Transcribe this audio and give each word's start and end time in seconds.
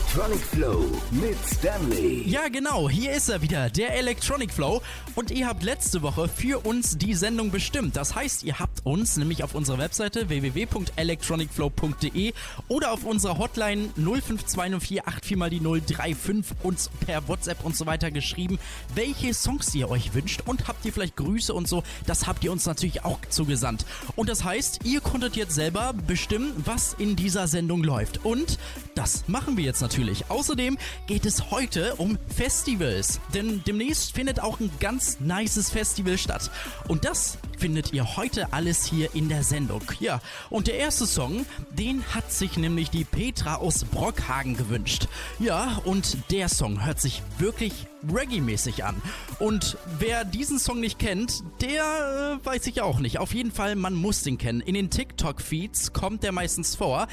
Electronic 0.00 0.40
Flow 0.40 0.86
mit 1.10 1.36
Stanley. 1.46 2.24
Ja, 2.26 2.48
genau, 2.48 2.88
hier 2.88 3.12
ist 3.12 3.28
er 3.28 3.42
wieder, 3.42 3.68
der 3.70 3.96
Electronic 3.96 4.52
Flow. 4.52 4.80
Und 5.14 5.30
ihr 5.30 5.46
habt 5.46 5.62
letzte 5.62 6.00
Woche 6.02 6.26
für 6.26 6.64
uns 6.64 6.96
die 6.96 7.12
Sendung 7.14 7.50
bestimmt. 7.50 7.96
Das 7.96 8.14
heißt, 8.14 8.44
ihr 8.44 8.58
habt 8.58 8.80
uns 8.84 9.18
nämlich 9.18 9.44
auf 9.44 9.54
unserer 9.54 9.76
Webseite 9.78 10.28
www.electronicflow.de 10.28 12.32
oder 12.68 12.92
auf 12.92 13.04
unserer 13.04 13.38
Hotline 13.38 13.90
0520484 13.98 15.36
mal 15.36 15.50
die 15.50 15.60
035 15.60 16.56
uns 16.62 16.90
per 17.06 17.28
WhatsApp 17.28 17.64
und 17.64 17.76
so 17.76 17.84
weiter 17.86 18.10
geschrieben, 18.10 18.58
welche 18.94 19.34
Songs 19.34 19.74
ihr 19.74 19.90
euch 19.90 20.14
wünscht 20.14 20.42
und 20.46 20.66
habt 20.66 20.82
ihr 20.86 20.92
vielleicht 20.92 21.16
Grüße 21.16 21.54
und 21.54 21.68
so. 21.68 21.84
Das 22.06 22.26
habt 22.26 22.42
ihr 22.42 22.52
uns 22.52 22.66
natürlich 22.66 23.04
auch 23.04 23.20
zugesandt. 23.28 23.84
Und 24.16 24.28
das 24.28 24.42
heißt, 24.44 24.80
ihr 24.84 25.02
konntet 25.02 25.36
jetzt 25.36 25.54
selber 25.54 25.92
bestimmen, 25.92 26.52
was 26.64 26.94
in 26.94 27.14
dieser 27.16 27.46
Sendung 27.46 27.84
läuft. 27.84 28.24
Und 28.24 28.58
das 28.94 29.28
machen 29.28 29.56
wir 29.56 29.64
jetzt 29.64 29.82
natürlich. 29.82 29.89
Außerdem 30.28 30.78
geht 31.06 31.26
es 31.26 31.50
heute 31.50 31.96
um 31.96 32.16
Festivals. 32.34 33.20
Denn 33.34 33.62
demnächst 33.66 34.14
findet 34.14 34.40
auch 34.40 34.60
ein 34.60 34.70
ganz 34.78 35.18
nices 35.18 35.70
Festival 35.70 36.16
statt. 36.16 36.50
Und 36.86 37.04
das 37.04 37.38
findet 37.58 37.92
ihr 37.92 38.16
heute 38.16 38.52
alles 38.52 38.84
hier 38.84 39.14
in 39.14 39.28
der 39.28 39.42
Sendung. 39.42 39.82
Ja, 39.98 40.20
und 40.48 40.68
der 40.68 40.76
erste 40.76 41.06
Song, 41.06 41.44
den 41.70 42.04
hat 42.14 42.32
sich 42.32 42.56
nämlich 42.56 42.90
die 42.90 43.04
Petra 43.04 43.56
aus 43.56 43.84
Brockhagen 43.84 44.56
gewünscht. 44.56 45.08
Ja, 45.38 45.80
und 45.84 46.16
der 46.30 46.48
Song 46.48 46.84
hört 46.84 47.00
sich 47.00 47.22
wirklich 47.38 47.86
Reggae-mäßig 48.08 48.84
an. 48.84 49.00
Und 49.38 49.76
wer 49.98 50.24
diesen 50.24 50.58
Song 50.58 50.80
nicht 50.80 50.98
kennt, 50.98 51.42
der 51.60 52.38
äh, 52.42 52.46
weiß 52.46 52.66
ich 52.66 52.80
auch 52.80 53.00
nicht. 53.00 53.18
Auf 53.18 53.34
jeden 53.34 53.52
Fall, 53.52 53.76
man 53.76 53.94
muss 53.94 54.22
den 54.22 54.38
kennen. 54.38 54.60
In 54.60 54.74
den 54.74 54.90
TikTok-Feeds 54.90 55.92
kommt 55.92 56.22
der 56.22 56.32
meistens 56.32 56.76
vor. 56.76 57.06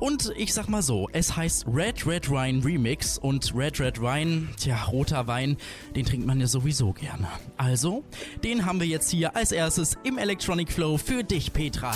Und 0.00 0.32
ich 0.36 0.52
sag 0.52 0.68
mal 0.68 0.82
so, 0.82 1.08
es 1.12 1.36
heißt 1.36 1.66
Red 1.72 2.06
Red 2.06 2.30
Wine 2.30 2.64
Remix 2.64 3.18
und 3.18 3.54
Red 3.54 3.78
Red 3.80 4.00
Wine, 4.00 4.48
tja, 4.56 4.82
roter 4.84 5.26
Wein, 5.26 5.56
den 5.94 6.04
trinkt 6.04 6.26
man 6.26 6.40
ja 6.40 6.46
sowieso 6.46 6.92
gerne. 6.92 7.28
Also, 7.56 8.02
den 8.42 8.66
haben 8.66 8.80
wir 8.80 8.86
jetzt 8.86 9.10
hier 9.10 9.36
als 9.36 9.52
erstes 9.52 9.96
im 10.02 10.18
Electronic 10.18 10.72
Flow 10.72 10.98
für 10.98 11.22
dich, 11.22 11.52
Petra. 11.52 11.92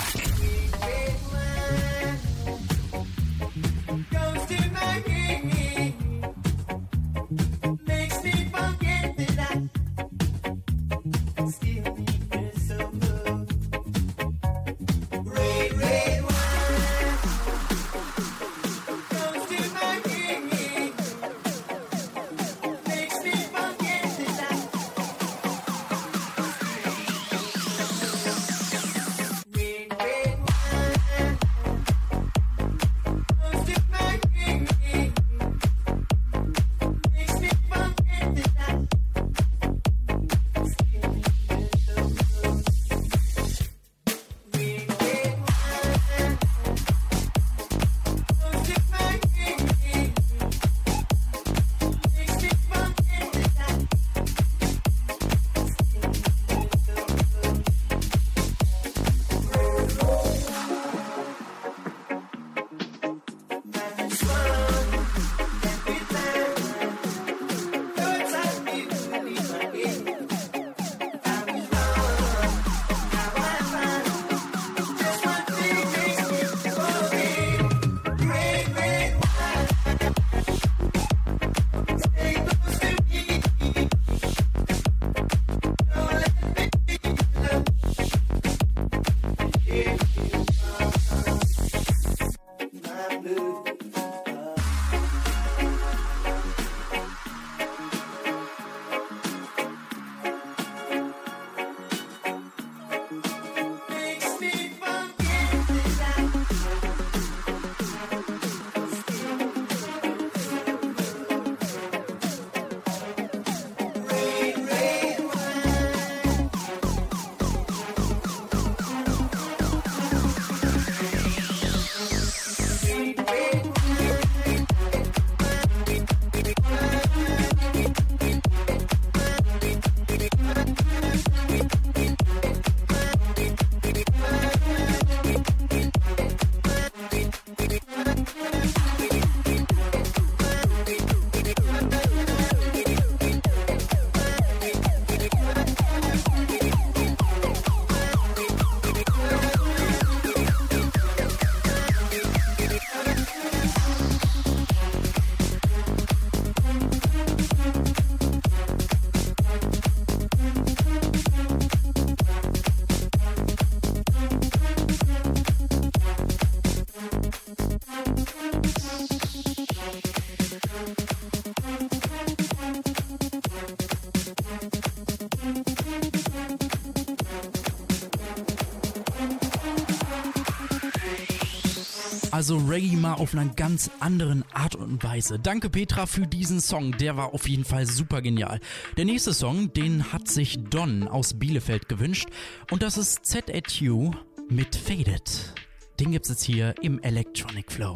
Also 182.37 182.57
Reggae 182.57 182.95
mal 182.95 183.15
auf 183.15 183.33
einer 183.33 183.51
ganz 183.51 183.89
anderen 183.99 184.45
Art 184.53 184.75
und 184.75 185.03
Weise. 185.03 185.39
Danke 185.39 185.71
Petra 185.71 186.05
für 186.05 186.27
diesen 186.27 186.61
Song, 186.61 186.91
der 186.91 187.17
war 187.17 187.33
auf 187.33 187.49
jeden 187.49 187.65
Fall 187.65 187.87
super 187.87 188.21
genial. 188.21 188.59
Der 188.95 189.05
nächste 189.05 189.33
Song, 189.33 189.73
den 189.73 190.13
hat 190.13 190.27
sich 190.27 190.59
Don 190.69 191.07
aus 191.07 191.39
Bielefeld 191.39 191.89
gewünscht 191.89 192.29
und 192.69 192.83
das 192.83 192.95
ist 192.95 193.25
ZATU 193.25 194.11
mit 194.49 194.75
Faded. 194.75 195.55
Den 195.99 196.11
gibt's 196.11 196.29
jetzt 196.29 196.43
hier 196.43 196.75
im 196.83 197.01
Electronic 197.01 197.71
Flow. 197.71 197.95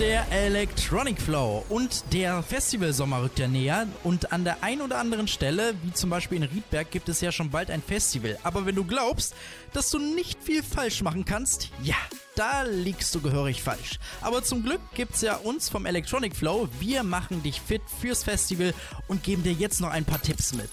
Der 0.00 0.32
Electronic 0.32 1.20
Flow 1.20 1.62
und 1.68 2.04
der 2.14 2.42
Festivalsommer 2.42 3.22
rückt 3.22 3.38
ja 3.38 3.46
näher 3.46 3.86
und 4.02 4.32
an 4.32 4.44
der 4.44 4.62
ein 4.62 4.80
oder 4.80 4.96
anderen 4.96 5.28
Stelle, 5.28 5.74
wie 5.82 5.92
zum 5.92 6.08
Beispiel 6.08 6.38
in 6.38 6.44
Riedberg, 6.44 6.90
gibt 6.90 7.10
es 7.10 7.20
ja 7.20 7.30
schon 7.30 7.50
bald 7.50 7.70
ein 7.70 7.82
Festival. 7.82 8.38
Aber 8.42 8.64
wenn 8.64 8.76
du 8.76 8.84
glaubst, 8.84 9.34
dass 9.74 9.90
du 9.90 9.98
nicht 9.98 10.42
viel 10.42 10.62
falsch 10.62 11.02
machen 11.02 11.26
kannst, 11.26 11.68
ja, 11.82 11.96
da 12.34 12.62
liegst 12.62 13.14
du 13.14 13.20
gehörig 13.20 13.62
falsch. 13.62 13.98
Aber 14.22 14.42
zum 14.42 14.62
Glück 14.62 14.80
gibt's 14.94 15.20
ja 15.20 15.36
uns 15.36 15.68
vom 15.68 15.84
Electronic 15.84 16.34
Flow. 16.34 16.70
Wir 16.78 17.02
machen 17.02 17.42
dich 17.42 17.60
fit 17.60 17.82
fürs 18.00 18.24
Festival 18.24 18.72
und 19.06 19.22
geben 19.22 19.42
dir 19.42 19.52
jetzt 19.52 19.82
noch 19.82 19.90
ein 19.90 20.06
paar 20.06 20.22
Tipps 20.22 20.54
mit. 20.54 20.70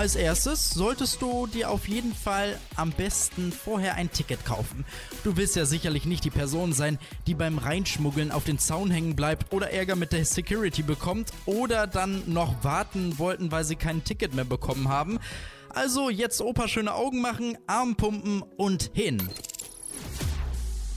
Als 0.00 0.16
erstes 0.16 0.70
solltest 0.70 1.20
du 1.20 1.46
dir 1.46 1.68
auf 1.68 1.86
jeden 1.86 2.14
Fall 2.14 2.58
am 2.74 2.90
besten 2.90 3.52
vorher 3.52 3.96
ein 3.96 4.10
Ticket 4.10 4.46
kaufen. 4.46 4.86
Du 5.24 5.36
willst 5.36 5.56
ja 5.56 5.66
sicherlich 5.66 6.06
nicht 6.06 6.24
die 6.24 6.30
Person 6.30 6.72
sein, 6.72 6.98
die 7.26 7.34
beim 7.34 7.58
Reinschmuggeln 7.58 8.32
auf 8.32 8.44
den 8.44 8.58
Zaun 8.58 8.90
hängen 8.90 9.14
bleibt 9.14 9.52
oder 9.52 9.70
Ärger 9.72 9.96
mit 9.96 10.12
der 10.12 10.24
Security 10.24 10.82
bekommt 10.82 11.34
oder 11.44 11.86
dann 11.86 12.22
noch 12.32 12.64
warten 12.64 13.18
wollten, 13.18 13.52
weil 13.52 13.64
sie 13.64 13.76
kein 13.76 14.02
Ticket 14.02 14.32
mehr 14.32 14.46
bekommen 14.46 14.88
haben. 14.88 15.18
Also 15.68 16.08
jetzt 16.08 16.40
Opa 16.40 16.66
schöne 16.66 16.94
Augen 16.94 17.20
machen, 17.20 17.58
Arm 17.66 17.94
pumpen 17.94 18.42
und 18.56 18.92
hin. 18.94 19.28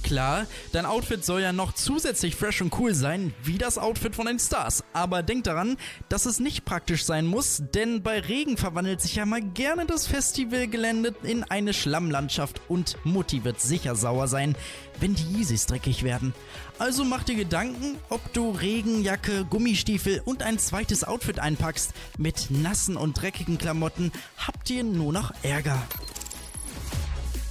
Klar, 0.04 0.48
dein 0.74 0.86
Outfit 0.86 1.24
soll 1.24 1.42
ja 1.42 1.54
noch 1.54 1.74
zusätzlich 1.74 2.36
fresh 2.36 2.62
und 2.62 2.78
cool 2.78 2.94
sein, 2.94 3.34
wie 3.44 3.58
das 3.58 3.78
Outfit 3.78 4.16
von 4.16 4.26
den 4.26 4.38
Stars. 4.38 4.84
Aber 4.92 5.24
denk 5.24 5.46
daran, 5.46 5.78
dass 6.10 6.26
es 6.26 6.42
nicht 6.42 6.66
praktisch 6.66 7.06
sein 7.06 7.26
muss, 7.26 7.64
denn 7.74 8.04
bei 8.04 8.20
Regen 8.20 8.58
verwandelt 8.58 9.02
sich 9.02 9.16
ja 9.16 9.26
mal 9.26 9.42
gerne 9.42 9.86
das 9.86 10.06
Festivalgelände 10.06 11.16
in 11.24 11.46
eine 11.46 11.74
Schlammlandschaft 11.74 12.62
und 12.68 12.98
Mutti 13.06 13.46
wird 13.46 13.62
sicher 13.62 13.96
sauer 13.96 14.28
sein, 14.28 14.56
wenn 15.00 15.16
die 15.16 15.40
Yeezys 15.40 15.68
dreckig 15.68 16.04
werden. 16.04 16.34
Also 16.80 17.06
mach 17.06 17.24
dir 17.24 17.36
Gedanken, 17.36 17.98
ob 18.10 18.34
du 18.34 18.52
Regenjacke, 18.52 19.46
Gummistiefel 19.46 20.22
und 20.26 20.44
ein 20.44 20.60
zweites 20.60 21.06
Outfit 21.06 21.40
einpackst. 21.40 21.94
Mit 22.18 22.48
nassen 22.50 22.98
und 22.98 23.22
dreckigen 23.22 23.58
Klamotten 23.58 24.12
habt 24.38 24.70
ihr 24.70 24.84
nur 24.84 25.14
noch 25.14 25.32
Ärger. 25.44 25.82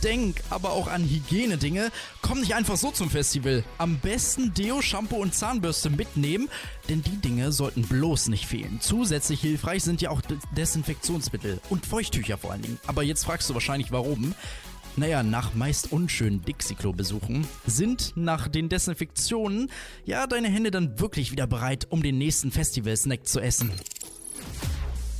Denk 0.02 0.42
aber 0.50 0.72
auch 0.72 0.88
an 0.88 1.04
Hygienedinge. 1.08 1.90
Komm 2.22 2.40
nicht 2.40 2.54
einfach 2.54 2.76
so 2.76 2.90
zum 2.90 3.08
Festival. 3.08 3.62
Am 3.78 3.98
besten 3.98 4.52
Deo, 4.52 4.82
Shampoo 4.82 5.16
und 5.16 5.34
Zahnbürste 5.34 5.90
mitnehmen, 5.90 6.48
denn 6.88 7.02
die 7.02 7.16
Dinge 7.18 7.52
sollten 7.52 7.82
bloß 7.82 8.28
nicht 8.28 8.46
fehlen. 8.46 8.78
Zusätzlich 8.80 9.40
hilfreich 9.40 9.84
sind 9.84 10.02
ja 10.02 10.10
auch 10.10 10.20
De- 10.20 10.38
Desinfektionsmittel 10.56 11.60
und 11.70 11.86
Feuchttücher 11.86 12.36
vor 12.36 12.50
allen 12.52 12.62
Dingen. 12.62 12.78
Aber 12.86 13.02
jetzt 13.04 13.24
fragst 13.24 13.48
du 13.48 13.54
wahrscheinlich 13.54 13.92
warum. 13.92 14.34
Naja, 14.96 15.22
nach 15.22 15.54
meist 15.54 15.90
unschönen 15.92 16.42
Dixie-Klo-Besuchen 16.42 17.46
sind 17.66 18.12
nach 18.14 18.48
den 18.48 18.68
Desinfektionen 18.68 19.70
ja 20.04 20.26
deine 20.26 20.48
Hände 20.50 20.70
dann 20.70 20.98
wirklich 21.00 21.30
wieder 21.32 21.46
bereit, 21.46 21.86
um 21.90 22.02
den 22.02 22.18
nächsten 22.18 22.50
Festival-Snack 22.50 23.26
zu 23.26 23.40
essen. 23.40 23.70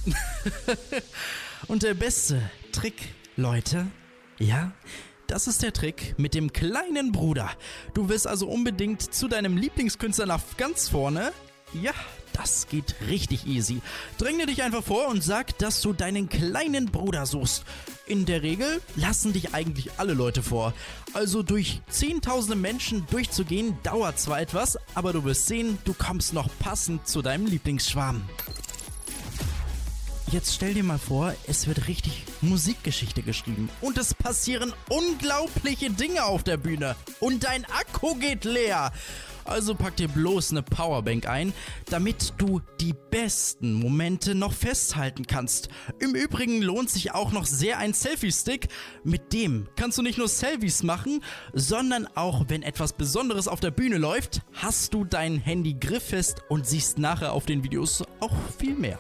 Und 1.69 1.85
der 1.85 1.95
beste 1.95 2.43
Trick, 2.73 3.15
Leute, 3.37 3.87
ja, 4.39 4.73
das 5.27 5.47
ist 5.47 5.63
der 5.63 5.73
Trick 5.73 6.15
mit 6.19 6.35
dem 6.35 6.53
kleinen 6.53 7.13
Bruder. 7.13 7.51
Du 7.95 8.09
willst 8.09 8.27
also 8.27 8.49
unbedingt 8.49 9.15
zu 9.15 9.29
deinem 9.29 9.57
Lieblingskünstler 9.57 10.27
nach 10.27 10.43
ganz 10.57 10.89
vorne? 10.89 11.33
Ja, 11.81 11.93
das 12.35 12.67
geht 12.69 12.95
richtig 13.09 13.47
easy. 13.47 13.81
Dränge 14.19 14.47
dich 14.47 14.63
einfach 14.63 14.85
vor 14.85 15.09
und 15.09 15.23
sag, 15.25 15.57
dass 15.59 15.81
du 15.81 15.93
deinen 15.93 16.29
kleinen 16.29 16.87
Bruder 16.87 17.25
suchst. 17.25 17.65
In 18.07 18.27
der 18.27 18.43
Regel 18.43 18.83
lassen 18.97 19.33
dich 19.33 19.55
eigentlich 19.55 19.93
alle 19.99 20.13
Leute 20.13 20.43
vor. 20.43 20.75
Also 21.15 21.43
durch 21.43 21.81
zehntausende 21.89 22.57
Menschen 22.57 23.07
durchzugehen 23.11 23.79
dauert 23.83 24.19
zwar 24.19 24.41
etwas, 24.41 24.79
aber 24.95 25.13
du 25.13 25.25
wirst 25.25 25.47
sehen, 25.47 25.79
du 25.85 25.95
kommst 25.95 26.35
noch 26.35 26.49
passend 26.59 27.07
zu 27.07 27.23
deinem 27.23 27.47
Lieblingsschwarm. 27.47 28.23
Jetzt 30.33 30.55
stell 30.55 30.73
dir 30.73 30.83
mal 30.83 30.99
vor, 30.99 31.35
es 31.47 31.67
wird 31.67 31.89
richtig 31.89 32.25
Musikgeschichte 32.41 33.23
geschrieben. 33.23 33.69
Und 33.83 33.99
es 33.99 34.15
passieren 34.15 34.73
unglaubliche 34.89 35.91
Dinge 35.91 36.25
auf 36.25 36.43
der 36.43 36.57
Bühne. 36.57 36.97
Und 37.21 37.45
dein 37.45 37.67
Akku 37.67 38.15
geht 38.15 38.47
leer. 38.47 38.93
Also 39.45 39.75
pack 39.75 39.97
dir 39.97 40.09
bloß 40.09 40.53
eine 40.53 40.63
Powerbank 40.63 41.29
ein, 41.29 41.53
damit 41.91 42.33
du 42.39 42.63
die 42.81 42.95
besten 43.11 43.75
Momente 43.75 44.35
noch 44.35 44.55
festhalten 44.55 45.27
kannst. 45.27 45.69
Im 45.99 46.15
Übrigen 46.15 46.63
lohnt 46.63 46.89
sich 46.89 47.13
auch 47.13 47.33
noch 47.33 47.45
sehr 47.45 47.77
ein 47.77 47.93
Selfie-Stick. 47.93 48.69
Mit 49.05 49.35
dem 49.35 49.69
kannst 49.77 49.99
du 49.99 50.03
nicht 50.03 50.17
nur 50.17 50.29
Selfies 50.29 50.83
machen, 50.83 51.23
sondern 51.53 52.07
auch 52.15 52.47
wenn 52.49 52.63
etwas 52.63 52.95
Besonderes 52.95 53.49
auf 53.49 53.61
der 53.61 53.71
Bühne 53.71 53.99
läuft, 53.99 54.41
hast 54.55 54.95
du 54.95 55.05
dein 55.05 55.37
Handy 55.37 55.75
grifffest 55.75 56.43
und 56.49 56.67
siehst 56.67 56.97
nachher 56.97 57.35
auf 57.35 57.45
den 57.45 57.63
Videos 57.63 58.03
auch 58.21 58.35
viel 58.59 58.77
mehr. 58.77 58.99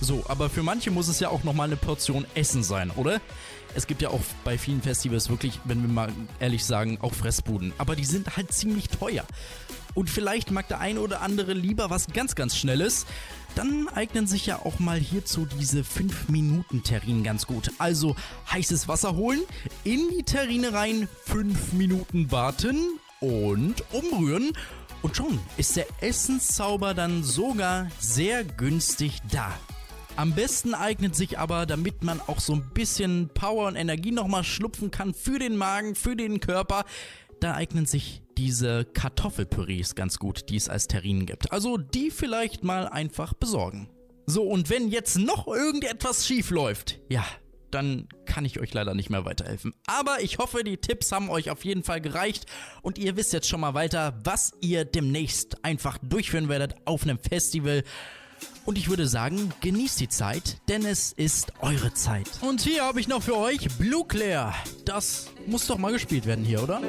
So, 0.00 0.24
aber 0.28 0.50
für 0.50 0.62
manche 0.62 0.90
muss 0.90 1.08
es 1.08 1.20
ja 1.20 1.28
auch 1.28 1.44
nochmal 1.44 1.66
eine 1.66 1.76
Portion 1.76 2.26
Essen 2.34 2.62
sein, 2.62 2.90
oder? 2.90 3.20
Es 3.74 3.86
gibt 3.86 4.02
ja 4.02 4.10
auch 4.10 4.20
bei 4.44 4.58
vielen 4.58 4.82
Festivals 4.82 5.28
wirklich, 5.28 5.58
wenn 5.64 5.82
wir 5.82 5.88
mal 5.88 6.12
ehrlich 6.38 6.64
sagen, 6.64 6.98
auch 7.00 7.12
Fressbuden. 7.12 7.72
Aber 7.78 7.96
die 7.96 8.04
sind 8.04 8.36
halt 8.36 8.52
ziemlich 8.52 8.88
teuer. 8.88 9.24
Und 9.94 10.10
vielleicht 10.10 10.50
mag 10.50 10.68
der 10.68 10.80
ein 10.80 10.98
oder 10.98 11.22
andere 11.22 11.54
lieber 11.54 11.90
was 11.90 12.08
ganz, 12.08 12.34
ganz 12.34 12.56
Schnelles. 12.56 13.06
Dann 13.54 13.88
eignen 13.88 14.26
sich 14.26 14.46
ja 14.46 14.58
auch 14.58 14.80
mal 14.80 14.98
hierzu 14.98 15.46
diese 15.46 15.82
5-Minuten-Terrinen 15.82 17.22
ganz 17.22 17.46
gut. 17.46 17.70
Also 17.78 18.16
heißes 18.50 18.88
Wasser 18.88 19.14
holen, 19.14 19.40
in 19.84 20.08
die 20.16 20.24
Terrine 20.24 20.72
rein, 20.72 21.08
5 21.26 21.72
Minuten 21.74 22.32
warten 22.32 22.98
und 23.20 23.84
umrühren. 23.92 24.52
Und 25.02 25.16
schon 25.16 25.38
ist 25.56 25.76
der 25.76 25.86
Essenszauber 26.00 26.94
dann 26.94 27.22
sogar 27.22 27.88
sehr 27.98 28.42
günstig 28.42 29.20
da. 29.30 29.52
Am 30.16 30.32
besten 30.32 30.74
eignet 30.74 31.16
sich 31.16 31.40
aber, 31.40 31.66
damit 31.66 32.04
man 32.04 32.20
auch 32.20 32.38
so 32.38 32.52
ein 32.52 32.70
bisschen 32.72 33.30
Power 33.34 33.66
und 33.66 33.74
Energie 33.74 34.12
nochmal 34.12 34.44
schlupfen 34.44 34.92
kann 34.92 35.12
für 35.12 35.40
den 35.40 35.56
Magen, 35.56 35.96
für 35.96 36.14
den 36.14 36.38
Körper, 36.38 36.84
da 37.40 37.54
eignen 37.54 37.84
sich 37.84 38.22
diese 38.38 38.84
Kartoffelpürees 38.84 39.96
ganz 39.96 40.20
gut, 40.20 40.48
die 40.50 40.56
es 40.56 40.68
als 40.68 40.86
Terrinen 40.86 41.26
gibt. 41.26 41.50
Also 41.50 41.78
die 41.78 42.12
vielleicht 42.12 42.62
mal 42.62 42.88
einfach 42.88 43.34
besorgen. 43.34 43.90
So, 44.26 44.44
und 44.44 44.70
wenn 44.70 44.88
jetzt 44.88 45.18
noch 45.18 45.48
irgendetwas 45.48 46.26
schief 46.26 46.50
läuft, 46.50 47.00
ja, 47.08 47.24
dann 47.72 48.06
kann 48.24 48.44
ich 48.44 48.60
euch 48.60 48.72
leider 48.72 48.94
nicht 48.94 49.10
mehr 49.10 49.24
weiterhelfen. 49.24 49.74
Aber 49.86 50.22
ich 50.22 50.38
hoffe, 50.38 50.62
die 50.62 50.76
Tipps 50.76 51.10
haben 51.10 51.28
euch 51.28 51.50
auf 51.50 51.64
jeden 51.64 51.82
Fall 51.82 52.00
gereicht 52.00 52.46
und 52.82 52.98
ihr 52.98 53.16
wisst 53.16 53.32
jetzt 53.32 53.48
schon 53.48 53.60
mal 53.60 53.74
weiter, 53.74 54.16
was 54.22 54.52
ihr 54.60 54.84
demnächst 54.84 55.64
einfach 55.64 55.98
durchführen 55.98 56.48
werdet 56.48 56.76
auf 56.84 57.02
einem 57.02 57.18
Festival. 57.18 57.82
Und 58.64 58.78
ich 58.78 58.88
würde 58.88 59.06
sagen, 59.06 59.52
genießt 59.60 60.00
die 60.00 60.08
Zeit, 60.08 60.56
denn 60.68 60.86
es 60.86 61.12
ist 61.12 61.52
eure 61.60 61.92
Zeit. 61.92 62.28
Und 62.40 62.62
hier 62.62 62.84
habe 62.84 62.98
ich 62.98 63.08
noch 63.08 63.22
für 63.22 63.36
euch 63.36 63.68
Blue 63.78 64.06
Claire. 64.06 64.54
Das 64.84 65.26
muss 65.46 65.66
doch 65.66 65.76
mal 65.76 65.92
gespielt 65.92 66.24
werden 66.24 66.44
hier, 66.44 66.62
oder? 66.62 66.80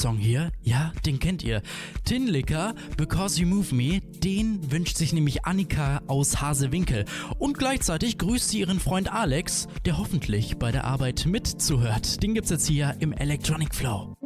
Song 0.00 0.16
hier, 0.16 0.50
ja, 0.62 0.92
den 1.04 1.20
kennt 1.20 1.44
ihr. 1.44 1.60
Tin 2.06 2.26
Licker, 2.26 2.74
Because 2.96 3.38
You 3.38 3.46
Move 3.46 3.74
Me, 3.74 4.00
den 4.00 4.72
wünscht 4.72 4.96
sich 4.96 5.12
nämlich 5.12 5.44
Annika 5.44 6.00
aus 6.06 6.40
Hasewinkel. 6.40 7.04
Und 7.38 7.58
gleichzeitig 7.58 8.16
grüßt 8.16 8.48
sie 8.48 8.60
ihren 8.60 8.80
Freund 8.80 9.12
Alex, 9.12 9.68
der 9.84 9.98
hoffentlich 9.98 10.56
bei 10.56 10.72
der 10.72 10.84
Arbeit 10.84 11.26
mitzuhört. 11.26 12.22
Den 12.22 12.32
gibt's 12.32 12.48
jetzt 12.48 12.66
hier 12.66 12.96
im 13.00 13.12
Electronic 13.12 13.74
Flow. 13.74 14.16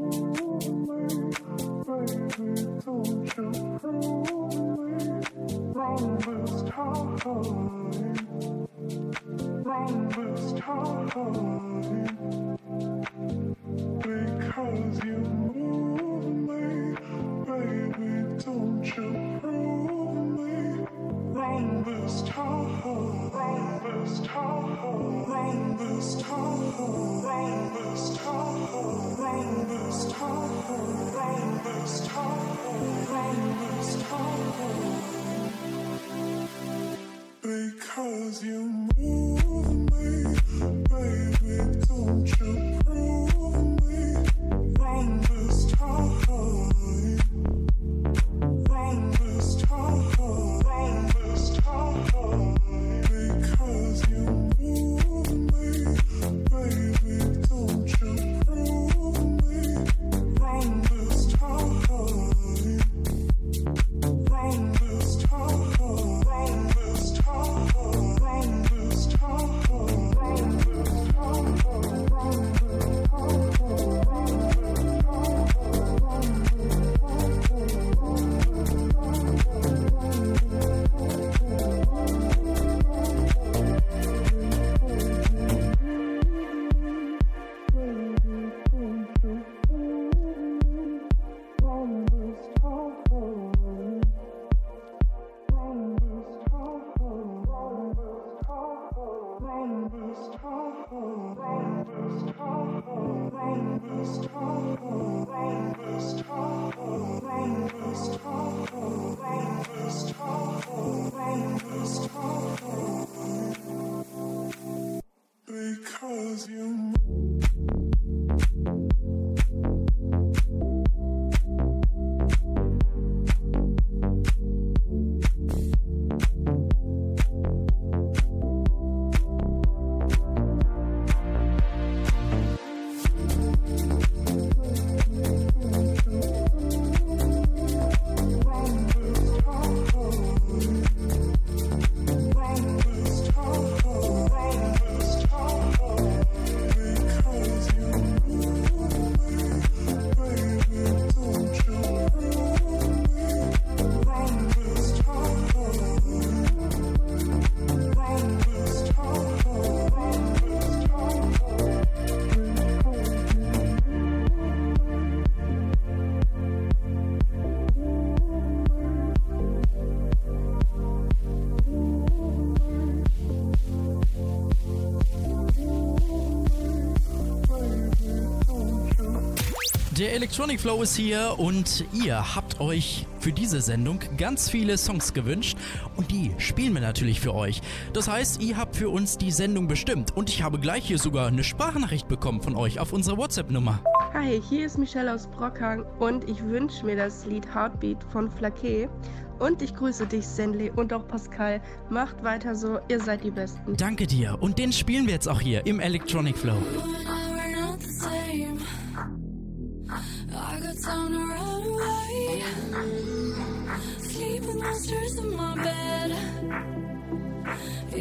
Der 180.04 180.12
Electronic 180.12 180.60
Flow 180.60 180.82
ist 180.82 180.96
hier 180.96 181.36
und 181.38 181.86
ihr 181.94 182.36
habt 182.36 182.60
euch 182.60 183.06
für 183.20 183.32
diese 183.32 183.62
Sendung 183.62 184.00
ganz 184.18 184.50
viele 184.50 184.76
Songs 184.76 185.14
gewünscht 185.14 185.56
und 185.96 186.10
die 186.10 186.34
spielen 186.36 186.74
wir 186.74 186.82
natürlich 186.82 187.22
für 187.22 187.34
euch. 187.34 187.62
Das 187.94 188.06
heißt, 188.06 188.42
ihr 188.42 188.58
habt 188.58 188.76
für 188.76 188.90
uns 188.90 189.16
die 189.16 189.30
Sendung 189.30 189.66
bestimmt 189.66 190.14
und 190.14 190.28
ich 190.28 190.42
habe 190.42 190.58
gleich 190.58 190.84
hier 190.84 190.98
sogar 190.98 191.28
eine 191.28 191.42
Sprachnachricht 191.42 192.06
bekommen 192.06 192.42
von 192.42 192.54
euch 192.54 192.80
auf 192.80 192.92
unsere 192.92 193.16
WhatsApp-Nummer. 193.16 193.80
Hi, 194.12 194.42
hier 194.46 194.66
ist 194.66 194.76
Michelle 194.76 195.10
aus 195.10 195.26
Brockhang 195.26 195.86
und 196.00 196.28
ich 196.28 196.44
wünsche 196.44 196.84
mir 196.84 196.96
das 196.96 197.24
Lied 197.24 197.46
Heartbeat 197.54 198.04
von 198.12 198.30
Flaquet. 198.30 198.90
Und 199.38 199.62
ich 199.62 199.74
grüße 199.74 200.06
dich, 200.06 200.26
Sendley 200.26 200.70
und 200.70 200.92
auch 200.92 201.08
Pascal. 201.08 201.62
Macht 201.88 202.22
weiter 202.22 202.54
so, 202.54 202.78
ihr 202.88 203.00
seid 203.00 203.24
die 203.24 203.30
Besten. 203.30 203.74
Danke 203.78 204.06
dir 204.06 204.36
und 204.38 204.58
den 204.58 204.70
spielen 204.70 205.06
wir 205.06 205.14
jetzt 205.14 205.30
auch 205.30 205.40
hier 205.40 205.64
im 205.64 205.80
Electronic 205.80 206.36
Flow. 206.36 206.58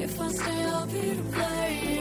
If 0.03 0.19
I 0.19 0.27
stay, 0.33 0.63
I'll 0.65 0.85
be 0.85 1.15
to 1.15 1.23
blame. 1.31 1.92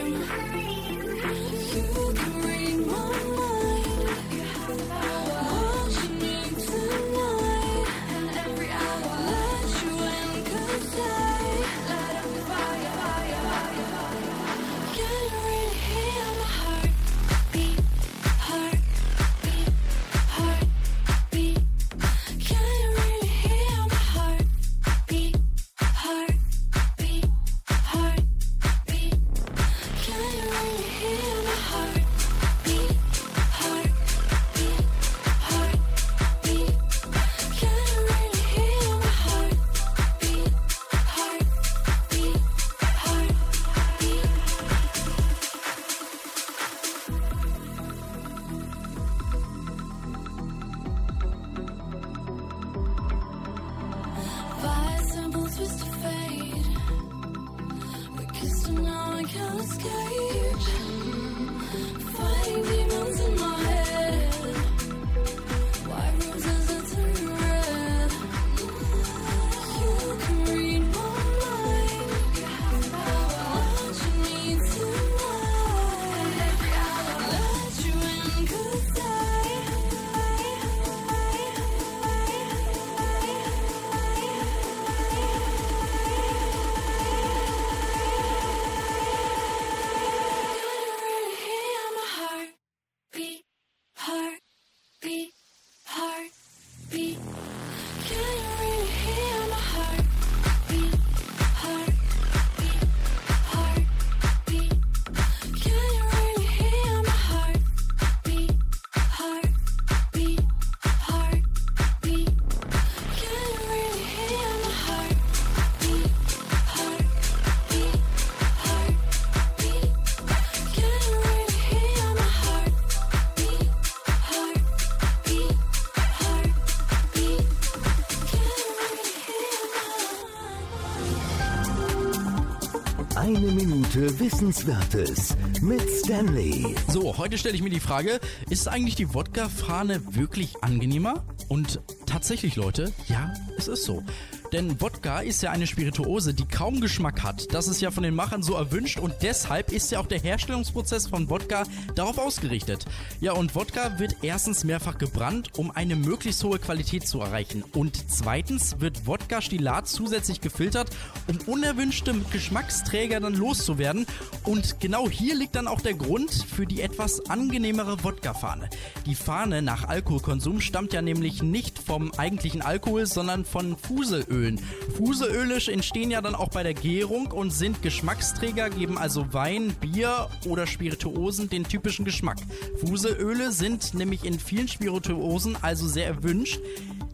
Wissenswertes 134.43 135.37
mit 135.61 135.81
Stanley. 135.89 136.75
So, 136.89 137.17
heute 137.17 137.37
stelle 137.37 137.55
ich 137.55 137.63
mir 137.63 137.69
die 137.69 137.79
Frage, 137.79 138.19
ist 138.49 138.67
eigentlich 138.67 138.95
die 138.95 139.13
Wodka-Fahne 139.13 140.01
wirklich 140.15 140.61
angenehmer? 140.61 141.23
Und 141.47 141.79
tatsächlich, 142.05 142.57
Leute, 142.57 142.91
ja, 143.07 143.33
es 143.57 143.69
ist 143.69 143.85
so. 143.85 144.03
Denn 144.51 144.81
Wodka 144.81 145.21
ist 145.21 145.41
ja 145.43 145.51
eine 145.51 145.65
Spirituose, 145.65 146.33
die 146.33 146.45
kaum 146.45 146.81
Geschmack 146.81 147.12
hat. 147.23 147.53
Das 147.53 147.67
ist 147.67 147.81
ja 147.81 147.91
von 147.91 148.03
den 148.03 148.15
Machern 148.15 148.43
so 148.43 148.53
erwünscht 148.53 148.99
und 148.99 149.13
deshalb 149.21 149.71
ist 149.71 149.91
ja 149.91 149.99
auch 149.99 150.05
der 150.05 150.19
Herstellungsprozess 150.19 151.07
von 151.07 151.29
Wodka 151.29 151.63
darauf 151.95 152.17
ausgerichtet. 152.17 152.85
Ja, 153.19 153.33
und 153.33 153.55
Wodka 153.55 153.99
wird 153.99 154.17
erstens 154.21 154.63
mehrfach 154.63 154.97
gebrannt, 154.97 155.49
um 155.57 155.71
eine 155.71 155.95
möglichst 155.95 156.43
hohe 156.43 156.59
Qualität 156.59 157.07
zu 157.07 157.21
erreichen. 157.21 157.63
Und 157.73 158.11
zweitens 158.11 158.79
wird 158.79 159.07
Wodka-Stillat 159.07 159.87
zusätzlich 159.87 160.41
gefiltert, 160.41 160.89
um 161.27 161.37
unerwünschte 161.51 162.13
Geschmacksträger 162.31 163.19
dann 163.19 163.35
loszuwerden. 163.35 164.05
Und 164.43 164.79
genau 164.79 165.09
hier 165.09 165.35
liegt 165.35 165.55
dann 165.55 165.67
auch 165.67 165.81
der 165.81 165.93
Grund 165.93 166.31
für 166.31 166.65
die 166.65 166.81
etwas 166.81 167.29
angenehmere 167.29 168.03
Wodka-Fahne. 168.03 168.69
Die 169.05 169.15
Fahne 169.15 169.61
nach 169.61 169.87
Alkoholkonsum 169.87 170.61
stammt 170.61 170.93
ja 170.93 171.01
nämlich 171.01 171.41
nicht 171.41 171.79
vom 171.79 172.11
eigentlichen 172.13 172.61
Alkohol, 172.61 173.05
sondern 173.05 173.45
von 173.45 173.77
Fuselöl. 173.77 174.33
Fuseölen. 174.33 174.59
Fuseöle 174.97 175.53
entstehen 175.71 176.11
ja 176.11 176.21
dann 176.21 176.35
auch 176.35 176.49
bei 176.49 176.63
der 176.63 176.73
Gärung 176.73 177.12
und 177.13 177.51
sind 177.51 177.81
Geschmacksträger, 177.81 178.69
geben 178.69 178.97
also 178.97 179.33
Wein, 179.33 179.75
Bier 179.79 180.29
oder 180.47 180.65
Spirituosen 180.65 181.49
den 181.49 181.63
typischen 181.63 182.05
Geschmack. 182.05 182.37
Fuseöle 182.79 183.51
sind 183.51 183.93
nämlich 183.93 184.25
in 184.25 184.39
vielen 184.39 184.67
Spirituosen 184.67 185.55
also 185.61 185.87
sehr 185.87 186.07
erwünscht. 186.07 186.59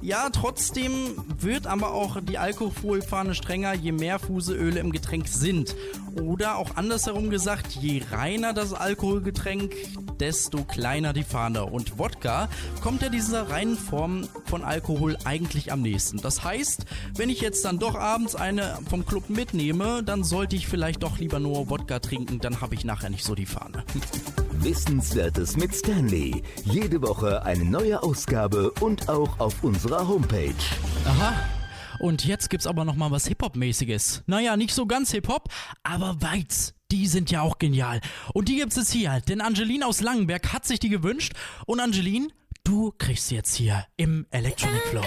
Ja, 0.01 0.29
trotzdem 0.29 0.93
wird 1.39 1.67
aber 1.67 1.91
auch 1.93 2.21
die 2.21 2.37
Alkoholfahne 2.37 3.35
strenger, 3.35 3.73
je 3.73 3.91
mehr 3.91 4.17
Fuseöle 4.17 4.79
im 4.79 4.93
Getränk 4.93 5.27
sind. 5.27 5.75
Oder 6.21 6.57
auch 6.57 6.75
andersherum 6.75 7.29
gesagt, 7.29 7.71
je 7.71 8.01
reiner 8.11 8.53
das 8.53 8.73
Alkoholgetränk, 8.73 9.73
desto 10.19 10.63
kleiner 10.63 11.13
die 11.13 11.23
Fahne. 11.23 11.65
Und 11.65 11.97
Wodka 11.97 12.49
kommt 12.81 13.01
ja 13.01 13.09
dieser 13.09 13.49
reinen 13.49 13.77
Form 13.77 14.27
von 14.45 14.63
Alkohol 14.63 15.17
eigentlich 15.25 15.71
am 15.71 15.81
nächsten. 15.81 16.21
Das 16.21 16.43
heißt, 16.43 16.85
wenn 17.15 17.29
ich 17.29 17.41
jetzt 17.41 17.63
dann 17.65 17.79
doch 17.79 17.95
abends 17.95 18.35
eine 18.35 18.79
vom 18.89 19.05
Club 19.05 19.29
mitnehme, 19.29 20.03
dann 20.03 20.23
sollte 20.23 20.55
ich 20.55 20.67
vielleicht 20.67 21.03
doch 21.03 21.17
lieber 21.17 21.39
nur 21.39 21.69
Wodka 21.69 21.99
trinken, 21.99 22.39
dann 22.39 22.61
habe 22.61 22.75
ich 22.75 22.85
nachher 22.85 23.09
nicht 23.09 23.23
so 23.23 23.35
die 23.35 23.45
Fahne. 23.45 23.83
Wissenswertes 24.51 25.55
mit 25.55 25.73
Stanley. 25.73 26.43
Jede 26.65 27.01
Woche 27.01 27.43
eine 27.43 27.63
neue 27.63 28.03
Ausgabe 28.03 28.71
und 28.81 29.07
auch 29.07 29.39
auf 29.39 29.63
unserer 29.63 30.07
Homepage. 30.07 30.53
Aha. 31.05 31.58
Und 31.99 32.25
jetzt 32.25 32.49
gibt's 32.49 32.67
aber 32.67 32.85
noch 32.85 32.95
mal 32.95 33.11
was 33.11 33.27
Hip-Hop-mäßiges. 33.27 34.23
Naja, 34.25 34.57
nicht 34.57 34.73
so 34.73 34.85
ganz 34.85 35.11
Hip-Hop, 35.11 35.49
aber 35.83 36.21
Weiz. 36.21 36.73
Die 36.91 37.05
sind 37.07 37.29
ja 37.29 37.41
auch 37.41 37.59
genial. 37.59 38.01
Und 38.33 38.49
die 38.49 38.55
gibt's 38.55 38.75
jetzt 38.75 38.91
hier, 38.91 39.21
denn 39.27 39.41
Angeline 39.41 39.85
aus 39.85 40.01
Langenberg 40.01 40.53
hat 40.53 40.65
sich 40.65 40.79
die 40.79 40.89
gewünscht. 40.89 41.33
Und 41.67 41.79
Angeline, 41.79 42.29
du 42.63 42.93
kriegst 42.97 43.27
sie 43.27 43.35
jetzt 43.35 43.55
hier 43.55 43.85
im 43.97 44.25
Electronic 44.31 44.81
Flow. 44.83 45.03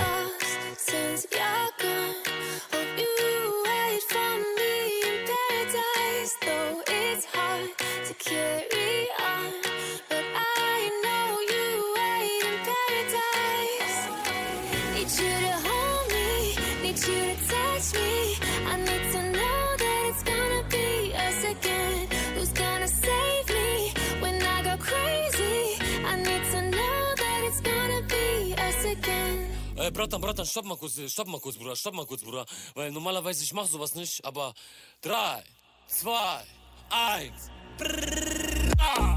Ey, 29.82 29.90
Bratan, 29.90 30.20
Bratan, 30.20 30.46
stopp 30.46 30.64
mal 30.64 30.76
kurz, 30.76 31.00
stopp 31.10 31.26
mal 31.26 31.40
kurz, 31.40 31.56
Bruder, 31.56 31.74
stopp 31.74 31.94
mal 31.94 32.06
kurz, 32.06 32.22
Bruder. 32.22 32.46
Weil 32.74 32.92
normalerweise 32.92 33.42
ich 33.42 33.52
mach 33.52 33.66
sowas 33.66 33.96
nicht, 33.96 34.24
aber 34.24 34.54
drei, 35.00 35.42
zwei, 35.88 36.44
eins. 36.88 37.50
Drei, 37.78 39.16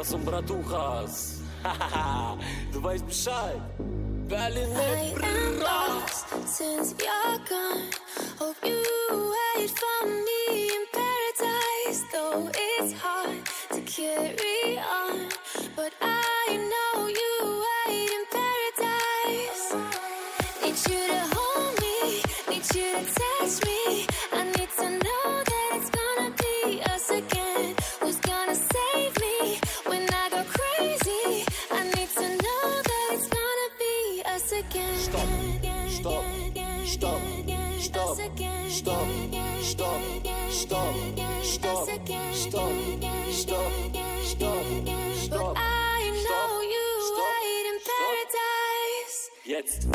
Bratinas 0.00 0.14
und 0.14 0.24
Bratuchas. 0.24 1.40
Du 2.72 2.82
weißt 2.82 3.06
Bescheid. 3.06 3.60
Berlin 4.28 4.68
I 4.74 5.12
am 5.22 5.58
lost 5.60 6.26
since 6.46 6.94
you're 6.94 7.38
gone. 7.48 7.90
Hope 8.38 8.56
you 8.64 8.82
wait 9.10 9.70
for 9.70 10.06
me 10.06 10.68
in 10.68 10.86
paradise. 10.92 12.02
Though 12.12 12.48
it's 12.48 12.94
hard 12.94 13.44
to 13.72 13.80
carry 13.82 14.78
on, 14.78 15.28
but 15.76 15.92
I 16.00 16.56
know 16.56 17.08
you 17.08 17.39
Jetzt. 49.60 49.86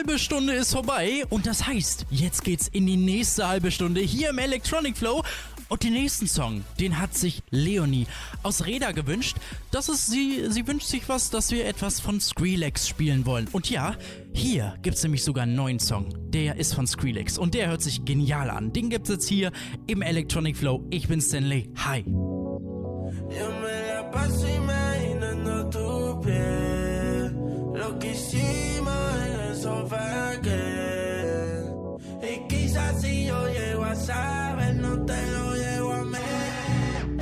Halbe 0.00 0.18
Stunde 0.18 0.54
ist 0.54 0.72
vorbei 0.72 1.24
und 1.28 1.44
das 1.44 1.66
heißt, 1.66 2.06
jetzt 2.10 2.42
geht's 2.42 2.68
in 2.68 2.86
die 2.86 2.96
nächste 2.96 3.46
halbe 3.46 3.70
Stunde 3.70 4.00
hier 4.00 4.30
im 4.30 4.38
Electronic 4.38 4.96
Flow. 4.96 5.22
Und 5.68 5.82
den 5.82 5.92
nächsten 5.92 6.26
Song, 6.26 6.64
den 6.80 6.98
hat 6.98 7.14
sich 7.14 7.42
Leonie 7.50 8.06
aus 8.42 8.64
Reda 8.64 8.92
gewünscht. 8.92 9.36
Das 9.70 9.90
ist 9.90 10.06
sie, 10.06 10.46
sie 10.48 10.66
wünscht 10.66 10.86
sich 10.86 11.06
was, 11.10 11.28
dass 11.28 11.50
wir 11.50 11.66
etwas 11.66 12.00
von 12.00 12.18
Skrillex 12.18 12.88
spielen 12.88 13.26
wollen. 13.26 13.46
Und 13.52 13.68
ja, 13.68 13.94
hier 14.32 14.74
gibt's 14.80 15.02
nämlich 15.02 15.22
sogar 15.22 15.42
einen 15.42 15.54
neuen 15.54 15.78
Song. 15.78 16.06
Der 16.30 16.56
ist 16.56 16.72
von 16.72 16.86
Skrillex 16.86 17.36
und 17.36 17.52
der 17.52 17.68
hört 17.68 17.82
sich 17.82 18.06
genial 18.06 18.48
an. 18.48 18.72
Den 18.72 18.88
gibt's 18.88 19.10
jetzt 19.10 19.28
hier 19.28 19.52
im 19.86 20.00
Electronic 20.00 20.56
Flow. 20.56 20.82
Ich 20.88 21.08
bin 21.08 21.20
Stanley. 21.20 21.68
Hi. 21.76 22.06
Yo 22.08 23.50
me 23.60 23.86
la 23.86 24.00
saber, 34.00 34.74
no 34.76 35.04
te 35.04 35.26
lo 35.32 35.54
llevo 35.54 35.92
a 35.92 36.04
mí. 36.04 36.18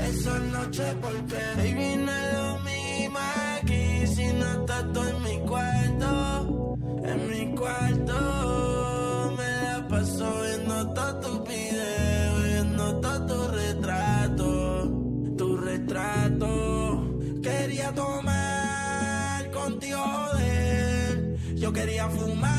Esa 0.09 0.38
noche 0.38 0.85
porque 1.03 1.41
baby 1.57 1.97
no 1.97 2.12
lo 2.37 2.59
mismo 2.61 3.19
aquí 3.57 4.07
si 4.07 4.27
no 4.33 4.47
estás 4.61 4.85
tú 4.93 5.03
en 5.03 5.23
mi 5.23 5.38
cuarto, 5.47 6.77
en 7.05 7.31
mi 7.31 7.55
cuarto. 7.55 9.35
Me 9.37 9.51
la 9.62 9.88
paso 9.88 10.43
viendo 10.43 10.93
todos 10.95 11.21
tus 11.21 11.49
videos, 11.49 12.45
viendo 12.45 13.01
todo 13.01 13.27
tu 13.27 13.57
retrato 13.57 14.49
tu 15.38 15.57
retrato. 15.57 16.51
Quería 17.43 17.95
tomar 17.95 19.51
contigo, 19.53 19.99
joder. 19.99 21.37
Yo 21.55 21.73
quería 21.73 22.09
fumar 22.09 22.58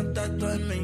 contacto 0.00 0.50
en 0.50 0.68
mi 0.68 0.79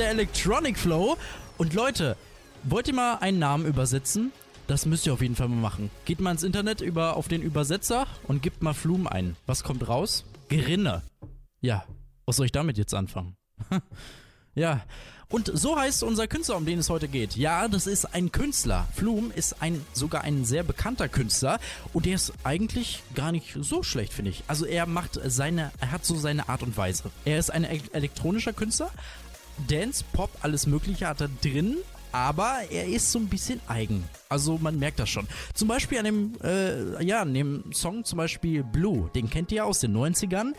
der 0.00 0.10
Electronic 0.10 0.78
Flow. 0.78 1.18
Und 1.58 1.74
Leute, 1.74 2.16
wollt 2.62 2.88
ihr 2.88 2.94
mal 2.94 3.16
einen 3.16 3.38
Namen 3.38 3.66
übersetzen? 3.66 4.32
Das 4.66 4.86
müsst 4.86 5.06
ihr 5.06 5.12
auf 5.12 5.20
jeden 5.20 5.36
Fall 5.36 5.48
mal 5.48 5.60
machen. 5.60 5.90
Geht 6.06 6.20
mal 6.20 6.30
ins 6.30 6.42
Internet 6.42 6.80
über 6.80 7.16
auf 7.16 7.28
den 7.28 7.42
Übersetzer 7.42 8.06
und 8.26 8.40
gebt 8.40 8.62
mal 8.62 8.72
Flum 8.72 9.06
ein. 9.06 9.36
Was 9.46 9.62
kommt 9.62 9.86
raus? 9.86 10.24
Gerinne. 10.48 11.02
Ja, 11.60 11.84
was 12.24 12.36
soll 12.36 12.46
ich 12.46 12.52
damit 12.52 12.78
jetzt 12.78 12.94
anfangen? 12.94 13.36
ja, 14.54 14.80
und 15.28 15.50
so 15.52 15.78
heißt 15.78 16.02
unser 16.02 16.26
Künstler, 16.26 16.56
um 16.56 16.64
den 16.64 16.78
es 16.78 16.88
heute 16.88 17.06
geht. 17.06 17.36
Ja, 17.36 17.68
das 17.68 17.86
ist 17.86 18.14
ein 18.14 18.32
Künstler. 18.32 18.88
Flum 18.94 19.30
ist 19.30 19.60
ein 19.60 19.84
sogar 19.92 20.22
ein 20.22 20.44
sehr 20.46 20.64
bekannter 20.64 21.08
Künstler 21.08 21.60
und 21.92 22.06
der 22.06 22.14
ist 22.14 22.32
eigentlich 22.42 23.02
gar 23.14 23.30
nicht 23.32 23.56
so 23.60 23.82
schlecht, 23.82 24.12
finde 24.12 24.30
ich. 24.30 24.42
Also 24.48 24.64
er 24.64 24.86
macht 24.86 25.20
seine, 25.26 25.70
er 25.78 25.92
hat 25.92 26.04
so 26.04 26.16
seine 26.16 26.48
Art 26.48 26.62
und 26.62 26.76
Weise. 26.76 27.10
Er 27.26 27.38
ist 27.38 27.50
ein 27.50 27.64
e- 27.64 27.80
elektronischer 27.92 28.52
Künstler, 28.52 28.90
Dance, 29.68 30.04
Pop, 30.12 30.30
alles 30.42 30.66
Mögliche 30.66 31.06
hat 31.06 31.20
er 31.20 31.28
drin, 31.42 31.76
aber 32.12 32.58
er 32.70 32.86
ist 32.86 33.12
so 33.12 33.18
ein 33.18 33.28
bisschen 33.28 33.60
eigen. 33.68 34.04
Also 34.28 34.58
man 34.58 34.78
merkt 34.78 34.98
das 34.98 35.08
schon. 35.08 35.26
Zum 35.54 35.68
Beispiel 35.68 35.98
an 35.98 36.04
dem, 36.04 36.32
äh, 36.42 37.02
ja, 37.04 37.22
an 37.22 37.34
dem 37.34 37.72
Song 37.72 38.04
zum 38.04 38.16
Beispiel 38.16 38.62
Blue, 38.64 39.10
den 39.14 39.30
kennt 39.30 39.52
ihr 39.52 39.58
ja 39.58 39.64
aus 39.64 39.80
den 39.80 39.96
90ern. 39.96 40.54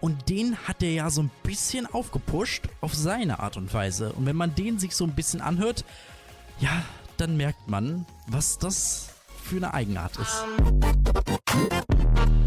Und 0.00 0.28
den 0.28 0.56
hat 0.58 0.82
er 0.82 0.90
ja 0.90 1.08
so 1.08 1.22
ein 1.22 1.30
bisschen 1.42 1.86
aufgepusht 1.86 2.64
auf 2.82 2.94
seine 2.94 3.38
Art 3.38 3.56
und 3.56 3.72
Weise. 3.72 4.12
Und 4.12 4.26
wenn 4.26 4.36
man 4.36 4.54
den 4.54 4.78
sich 4.78 4.94
so 4.94 5.04
ein 5.04 5.14
bisschen 5.14 5.40
anhört, 5.40 5.84
ja, 6.60 6.84
dann 7.16 7.36
merkt 7.36 7.68
man, 7.68 8.04
was 8.26 8.58
das 8.58 9.08
für 9.42 9.56
eine 9.56 9.72
Eigenart 9.72 10.16
ist. 10.18 10.44
So 11.52 12.43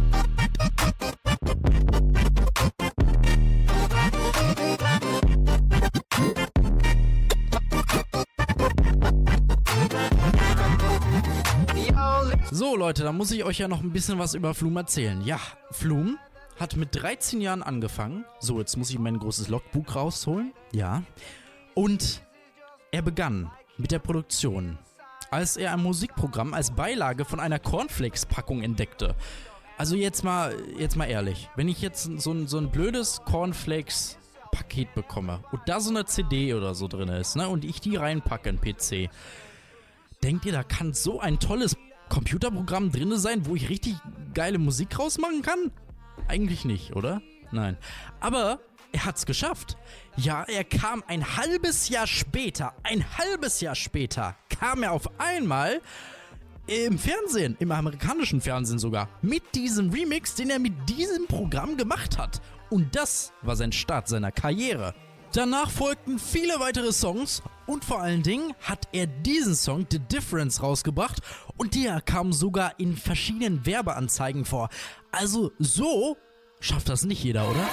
Leute, 12.77 13.03
da 13.03 13.11
muss 13.11 13.31
ich 13.31 13.43
euch 13.43 13.57
ja 13.57 13.67
noch 13.67 13.81
ein 13.81 13.91
bisschen 13.91 14.19
was 14.19 14.35
über 14.35 14.53
Flum 14.53 14.77
erzählen. 14.77 15.21
Ja, 15.21 15.39
Flum 15.71 16.19
hat 16.59 16.75
mit 16.75 16.89
13 16.91 17.41
Jahren 17.41 17.63
angefangen. 17.63 18.23
So, 18.39 18.59
jetzt 18.59 18.77
muss 18.77 18.91
ich 18.91 18.99
mein 18.99 19.17
großes 19.17 19.47
Logbuch 19.47 19.95
rausholen. 19.95 20.53
Ja. 20.71 21.03
Und 21.73 22.21
er 22.91 23.01
begann 23.01 23.51
mit 23.77 23.91
der 23.91 23.99
Produktion, 23.99 24.77
als 25.31 25.57
er 25.57 25.73
ein 25.73 25.81
Musikprogramm 25.81 26.53
als 26.53 26.71
Beilage 26.71 27.25
von 27.25 27.39
einer 27.39 27.59
Cornflakes-Packung 27.59 28.61
entdeckte. 28.61 29.15
Also 29.77 29.95
jetzt 29.95 30.23
mal, 30.23 30.55
jetzt 30.77 30.95
mal 30.95 31.05
ehrlich, 31.05 31.49
wenn 31.55 31.67
ich 31.67 31.81
jetzt 31.81 32.03
so 32.03 32.31
ein, 32.31 32.47
so 32.47 32.57
ein 32.59 32.69
blödes 32.69 33.21
Cornflakes-Paket 33.25 34.93
bekomme 34.93 35.43
und 35.51 35.61
da 35.65 35.79
so 35.79 35.89
eine 35.89 36.05
CD 36.05 36.53
oder 36.53 36.75
so 36.75 36.87
drin 36.87 37.09
ist, 37.09 37.35
ne, 37.35 37.47
und 37.49 37.65
ich 37.65 37.81
die 37.81 37.95
reinpacke 37.95 38.49
in 38.49 38.61
PC, 38.61 39.09
denkt 40.23 40.45
ihr, 40.45 40.51
da 40.51 40.63
kann 40.63 40.93
so 40.93 41.19
ein 41.19 41.39
tolles 41.39 41.75
Computerprogramm 42.09 42.91
drin 42.91 43.17
sein, 43.17 43.45
wo 43.45 43.55
ich 43.55 43.69
richtig 43.69 43.95
geile 44.33 44.57
Musik 44.57 44.97
rausmachen 44.97 45.41
kann? 45.41 45.71
Eigentlich 46.27 46.65
nicht, 46.65 46.95
oder? 46.95 47.21
Nein. 47.51 47.77
Aber 48.19 48.59
er 48.91 49.05
hat's 49.05 49.25
geschafft. 49.25 49.77
Ja, 50.15 50.43
er 50.43 50.63
kam 50.63 51.03
ein 51.07 51.37
halbes 51.37 51.89
Jahr 51.89 52.07
später, 52.07 52.73
ein 52.83 53.05
halbes 53.17 53.61
Jahr 53.61 53.75
später, 53.75 54.35
kam 54.49 54.83
er 54.83 54.91
auf 54.91 55.19
einmal 55.19 55.81
im 56.67 56.97
Fernsehen, 56.97 57.55
im 57.59 57.71
amerikanischen 57.71 58.41
Fernsehen 58.41 58.79
sogar, 58.79 59.09
mit 59.21 59.55
diesem 59.55 59.89
Remix, 59.89 60.35
den 60.35 60.49
er 60.49 60.59
mit 60.59 60.73
diesem 60.89 61.25
Programm 61.27 61.77
gemacht 61.77 62.17
hat. 62.17 62.41
Und 62.69 62.95
das 62.95 63.31
war 63.41 63.55
sein 63.55 63.71
Start 63.71 64.07
seiner 64.09 64.31
Karriere. 64.31 64.93
Danach 65.33 65.69
folgten 65.69 66.19
viele 66.19 66.59
weitere 66.59 66.91
Songs 66.91 67.43
und 67.65 67.83
vor 67.83 68.01
allen 68.01 68.23
Dingen 68.23 68.53
hat 68.61 68.87
er 68.93 69.07
diesen 69.07 69.55
Song 69.55 69.85
The 69.89 69.99
Difference 69.99 70.63
rausgebracht 70.63 71.21
und 71.57 71.75
der 71.75 72.01
kam 72.01 72.31
sogar 72.31 72.79
in 72.79 72.95
verschiedenen 72.95 73.65
Werbeanzeigen 73.65 74.45
vor. 74.45 74.69
Also 75.11 75.51
so 75.59 76.17
schafft 76.59 76.89
das 76.89 77.03
nicht 77.03 77.23
jeder, 77.23 77.49
oder? 77.49 77.67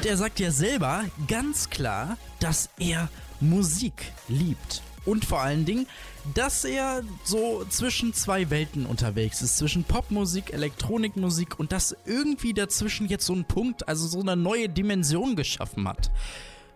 Und 0.00 0.06
er 0.06 0.16
sagt 0.16 0.40
ja 0.40 0.50
selber 0.50 1.04
ganz 1.28 1.68
klar, 1.68 2.16
dass 2.38 2.70
er 2.78 3.10
Musik 3.38 4.12
liebt. 4.28 4.80
Und 5.04 5.26
vor 5.26 5.42
allen 5.42 5.66
Dingen, 5.66 5.86
dass 6.32 6.64
er 6.64 7.02
so 7.22 7.66
zwischen 7.66 8.14
zwei 8.14 8.48
Welten 8.48 8.86
unterwegs 8.86 9.42
ist. 9.42 9.58
Zwischen 9.58 9.84
Popmusik, 9.84 10.54
Elektronikmusik 10.54 11.60
und 11.60 11.70
dass 11.70 11.94
irgendwie 12.06 12.54
dazwischen 12.54 13.08
jetzt 13.08 13.26
so 13.26 13.34
ein 13.34 13.44
Punkt, 13.44 13.88
also 13.88 14.06
so 14.06 14.20
eine 14.20 14.36
neue 14.36 14.70
Dimension 14.70 15.36
geschaffen 15.36 15.86
hat. 15.86 16.10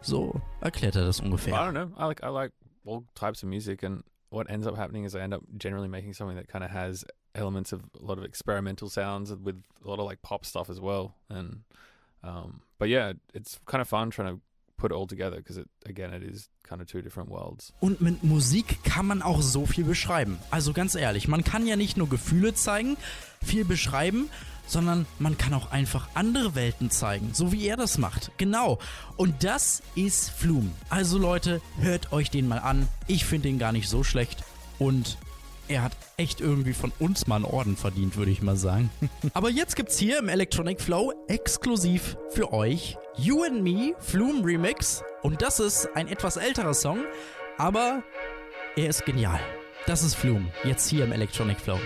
So 0.02 0.42
erklärt 0.60 0.94
er 0.96 1.06
das 1.06 1.20
I 1.20 1.22
ungefähr. 1.22 1.54
don't 1.54 1.70
know. 1.70 1.98
I 1.98 2.06
like 2.06 2.22
I 2.22 2.28
like 2.28 2.52
all 2.84 3.06
types 3.14 3.42
of 3.42 3.48
music, 3.48 3.82
and 3.82 4.04
what 4.28 4.50
ends 4.50 4.66
up 4.66 4.76
happening 4.76 5.04
is 5.06 5.14
I 5.14 5.20
end 5.20 5.32
up 5.32 5.40
generally 5.56 5.88
making 5.88 6.12
something 6.12 6.37
that 6.37 6.48
kind 6.48 6.62
of 6.62 6.70
has 6.70 7.06
elements 7.34 7.72
of 7.72 7.80
a 7.98 8.04
lot 8.04 8.18
of 8.18 8.24
experimental 8.26 8.90
sounds 8.90 9.30
with 9.30 9.62
a 9.82 9.88
lot 9.88 9.98
of 9.98 10.04
like 10.04 10.20
pop 10.20 10.44
stuff 10.44 10.68
as 10.68 10.78
well. 10.78 11.14
And 11.30 11.62
um, 12.22 12.60
but 12.85 12.90
yeah, 12.90 13.14
it's 13.33 13.59
kind 13.64 13.81
of 13.81 13.88
fun 13.88 14.11
trying 14.11 14.29
to 14.29 14.42
put 14.77 14.90
it 14.90 14.94
all 14.94 15.07
together 15.07 15.37
because 15.38 15.57
it 15.57 15.68
again 15.87 16.12
it 16.12 16.23
is 16.23 16.51
kind 16.68 16.83
of 16.83 16.87
two 16.87 17.01
different 17.01 17.31
worlds. 17.31 17.73
Und 17.81 18.03
mit 18.03 18.23
Musik 18.23 18.85
kann 18.85 19.07
man 19.07 19.23
auch 19.23 19.40
so 19.40 19.64
viel 19.64 19.85
beschreiben. 19.85 20.38
Also 20.51 20.75
ganz 20.75 20.94
ehrlich, 20.94 21.27
man 21.27 21.44
kann 21.44 21.66
ja 21.66 21.77
nicht 21.77 21.97
nur 21.97 22.11
Gefühle 22.11 22.53
zeigen, 22.53 22.99
viel 23.42 23.64
beschreiben, 23.64 24.29
sondern 24.66 25.07
man 25.18 25.38
kann 25.38 25.55
auch 25.55 25.70
einfach 25.70 26.09
andere 26.12 26.55
Welten 26.55 26.90
zeigen, 26.90 27.33
so 27.33 27.53
wie 27.53 27.66
er 27.66 27.79
das 27.79 27.97
macht. 27.97 28.33
Genau. 28.37 28.79
Und 29.16 29.44
das 29.44 29.83
ist 29.94 30.29
Flum. 30.29 30.70
Also 30.90 31.16
Leute, 31.16 31.62
hört 31.79 32.12
euch 32.12 32.31
den 32.31 32.47
mal 32.49 32.59
an. 32.59 32.87
Ich 33.07 33.25
finde 33.25 33.49
den 33.49 33.59
gar 33.59 33.73
nicht 33.73 33.88
so 33.88 34.05
schlecht 34.05 34.44
und 34.79 35.16
er 35.68 35.83
hat 35.83 35.92
echt 36.16 36.40
irgendwie 36.40 36.72
von 36.72 36.92
uns 36.98 37.27
mal 37.27 37.37
einen 37.37 37.44
Orden 37.44 37.77
verdient, 37.77 38.16
würde 38.16 38.31
ich 38.31 38.42
mal 38.42 38.57
sagen. 38.57 38.90
Aber 39.35 39.50
jetzt 39.50 39.77
gibt's 39.77 39.98
hier 39.98 40.18
im 40.18 40.29
Electronic 40.29 40.81
Flow 40.81 41.12
exklusiv 41.29 42.16
für 42.31 42.53
euch 42.53 42.96
You 43.16 43.42
and 43.44 43.62
Me 43.62 43.94
Flume 43.98 44.44
Remix. 44.44 45.03
Und 45.22 45.42
das 45.42 45.61
ist 45.61 45.88
ein 45.94 46.09
etwas 46.09 46.37
älterer 46.37 46.74
Song, 46.74 47.05
aber 47.57 48.03
er 48.77 48.88
ist 48.88 49.07
genial. 49.07 49.40
Das 49.87 50.03
ist 50.03 50.14
Flume, 50.14 50.46
jetzt 50.64 50.88
hier 50.88 51.05
im 51.05 51.12
Electronic 51.12 51.61
Flow. 51.61 51.79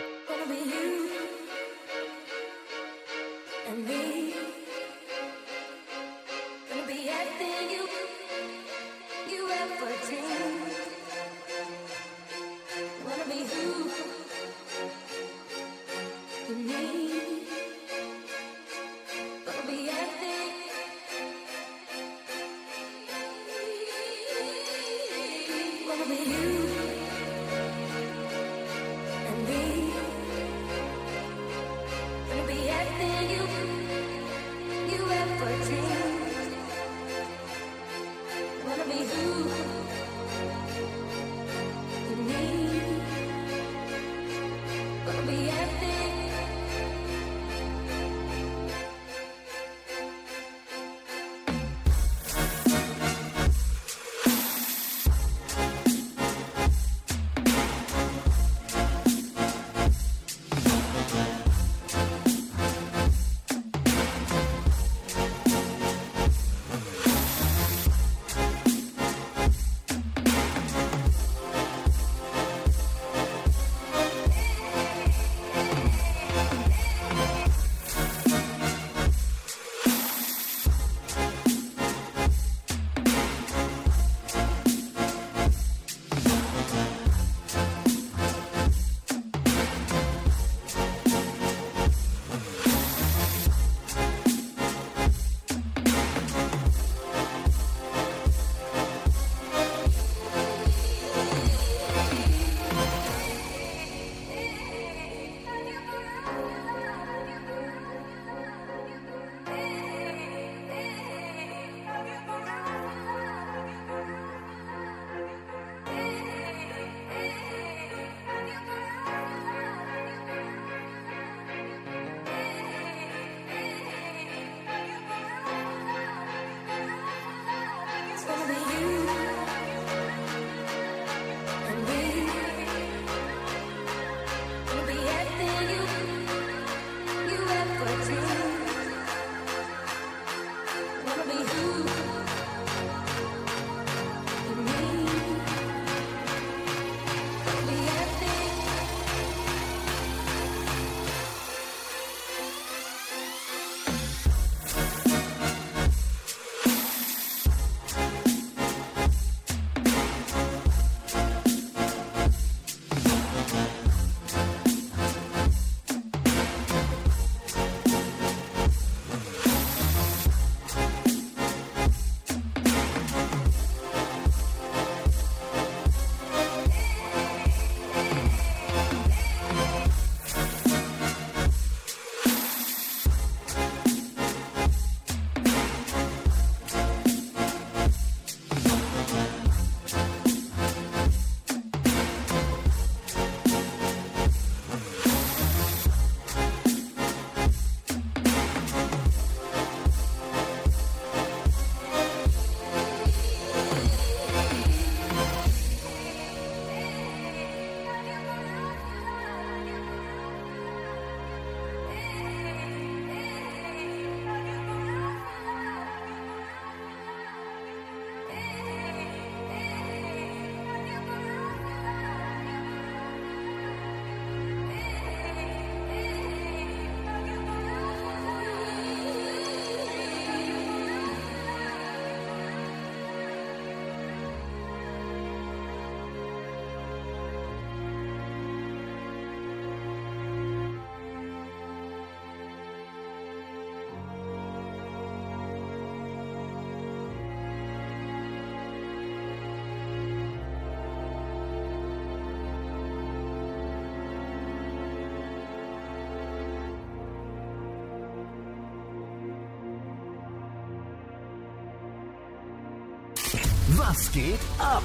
Was 263.88 264.12
geht 264.12 264.40
ab? 264.58 264.82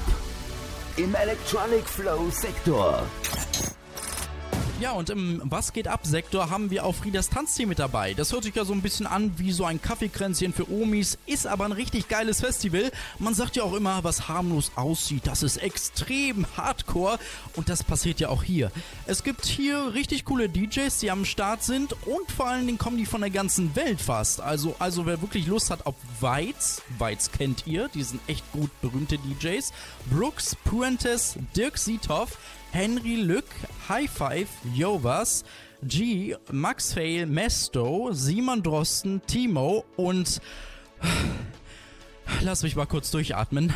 Im 0.96 1.14
Electronic 1.14 1.86
Flow 1.90 2.30
Sektor. 2.30 3.04
Ja, 4.84 4.92
und 4.92 5.10
im 5.10 5.42
Was 5.46 5.72
geht 5.72 5.88
ab 5.88 6.02
Sektor 6.04 6.50
haben 6.50 6.70
wir 6.70 6.84
auch 6.84 6.94
Friedas 6.94 7.30
Tanzteam 7.30 7.70
mit 7.70 7.80
dabei. 7.80 8.14
Das 8.14 8.34
hört 8.34 8.44
sich 8.44 8.54
ja 8.54 8.66
so 8.66 8.74
ein 8.74 8.82
bisschen 8.82 9.08
an 9.08 9.32
wie 9.38 9.54
so 9.54 9.64
ein 9.64 9.82
Kaffeekränzchen 9.82 10.52
für 10.52 10.70
Omis, 10.70 11.18
ist 11.26 11.48
aber 11.48 11.64
ein 11.64 11.72
richtig 11.72 12.10
geiles 12.10 12.42
Festival. 12.42 12.92
Man 13.18 13.34
sagt 13.34 13.56
ja 13.56 13.64
auch 13.64 13.76
immer, 13.76 14.04
was 14.04 14.28
harmlos 14.28 14.74
aussieht, 14.76 15.26
das 15.26 15.42
ist 15.42 15.56
extrem 15.56 16.46
hardcore 16.58 17.18
und 17.56 17.70
das 17.70 17.82
passiert 17.82 18.20
ja 18.20 18.28
auch 18.28 18.44
hier. 18.44 18.74
Es 19.06 19.24
gibt 19.24 19.46
hier 19.46 19.94
richtig 19.94 20.26
coole 20.26 20.50
DJs, 20.50 21.00
die 21.00 21.12
am 21.12 21.24
Start 21.24 21.64
sind 21.64 21.94
und 22.06 22.30
vor 22.30 22.48
allen 22.48 22.66
Dingen 22.66 22.78
kommen 22.78 22.98
die 22.98 23.06
von 23.06 23.22
der 23.22 23.30
ganzen 23.30 23.78
Welt 23.78 24.02
fast. 24.02 24.42
Also, 24.42 24.76
also 24.80 25.06
wer 25.06 25.22
wirklich 25.22 25.48
Lust 25.48 25.70
hat 25.70 25.86
auf 25.86 25.96
Weiz, 26.20 26.82
Weiz 26.98 27.32
kennt 27.32 27.66
ihr, 27.68 27.88
die 27.94 28.04
sind 28.04 28.20
echt 28.28 28.44
gut 28.52 28.70
berühmte 28.82 29.18
DJs. 29.18 29.72
Brooks, 30.12 30.58
Puentes, 30.66 31.38
Dirk 31.56 31.78
Siethoff, 31.78 32.38
Henry 32.74 33.16
Lück, 33.16 33.46
High 33.90 34.10
Five, 34.10 34.48
Jovas, 34.74 35.44
G, 35.84 36.36
Max 36.52 36.94
Fail, 36.94 37.26
Mesto, 37.26 38.12
Simon 38.14 38.64
Drosten, 38.64 39.22
Timo 39.28 39.84
und 39.98 40.42
lass 42.42 42.64
mich 42.64 42.76
mal 42.76 42.86
kurz 42.86 43.12
durchatmen. 43.12 43.74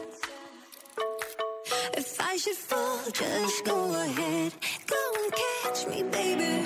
I 2.31 2.37
should 2.37 2.55
fall, 2.55 2.97
just 3.11 3.65
go 3.65 3.93
ahead. 3.93 4.53
Go 4.87 4.95
and 5.21 5.33
catch 5.33 5.85
me, 5.87 6.03
baby. 6.03 6.60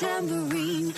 Tambourine. 0.00 0.94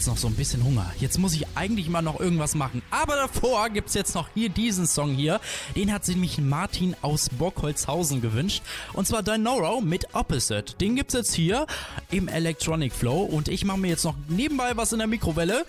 Jetzt 0.00 0.06
noch 0.06 0.16
so 0.16 0.28
ein 0.28 0.34
bisschen 0.34 0.64
Hunger. 0.64 0.90
Jetzt 0.98 1.18
muss 1.18 1.34
ich 1.34 1.46
eigentlich 1.54 1.90
mal 1.90 2.00
noch 2.00 2.18
irgendwas 2.20 2.54
machen. 2.54 2.80
Aber 2.90 3.16
davor 3.16 3.68
gibt's 3.68 3.92
jetzt 3.92 4.14
noch 4.14 4.30
hier 4.32 4.48
diesen 4.48 4.86
Song 4.86 5.12
hier. 5.12 5.42
Den 5.76 5.92
hat 5.92 6.06
sich 6.06 6.14
nämlich 6.14 6.38
Martin 6.38 6.96
aus 7.02 7.28
Bockholzhausen 7.28 8.22
gewünscht. 8.22 8.62
Und 8.94 9.06
zwar 9.06 9.22
Dinoro 9.22 9.82
mit 9.82 10.14
Opposite. 10.14 10.74
Den 10.80 10.96
gibt's 10.96 11.12
jetzt 11.12 11.34
hier 11.34 11.66
im 12.10 12.28
Electronic 12.28 12.94
Flow. 12.94 13.24
Und 13.24 13.48
ich 13.48 13.66
mache 13.66 13.76
mir 13.76 13.88
jetzt 13.88 14.04
noch 14.04 14.14
nebenbei 14.28 14.74
was 14.74 14.94
in 14.94 15.00
der 15.00 15.06
Mikrowelle. 15.06 15.66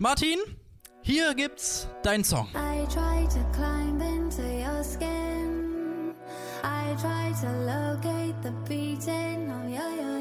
Martin, 0.00 0.38
hier 1.02 1.34
gibt's 1.36 1.86
deinen 2.02 2.24
Song. 2.24 2.48
I 2.56 2.84
try 2.92 3.28
to 3.28 3.44
climb 3.52 4.00
into 4.00 4.42
your 4.42 4.82
skin. 4.82 6.14
I 6.64 6.96
try 7.00 7.32
to 7.42 7.52
locate 7.64 8.34
the 8.42 8.50
beating 8.68 9.52
of 9.52 9.70
your, 9.70 10.02
your 10.02 10.17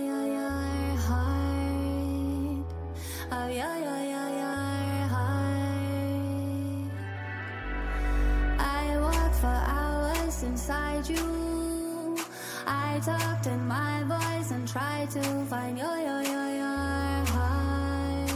of 3.32 3.49
your, 3.49 3.57
your, 3.57 4.03
your, 4.13 4.30
your 4.39 5.07
heart. 5.11 5.57
I 8.59 8.97
walked 8.99 9.36
for 9.36 9.47
hours 9.47 10.43
inside 10.43 11.09
you. 11.09 12.17
I 12.65 12.99
talked 13.03 13.47
in 13.47 13.67
my 13.67 14.03
voice 14.03 14.51
and 14.51 14.67
tried 14.67 15.09
to 15.11 15.21
find 15.45 15.78
your, 15.78 15.97
your, 15.97 16.21
your, 16.23 16.49
your 16.55 17.25
heart. 17.36 18.32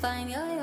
Find 0.00 0.30
your. 0.30 0.53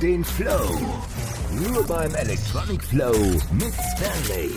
den 0.00 0.24
Flow. 0.24 0.78
Nur 1.52 1.84
beim 1.86 2.14
Electronic 2.14 2.82
Flow 2.82 3.14
mit 3.52 3.72
Stanley. 3.96 4.50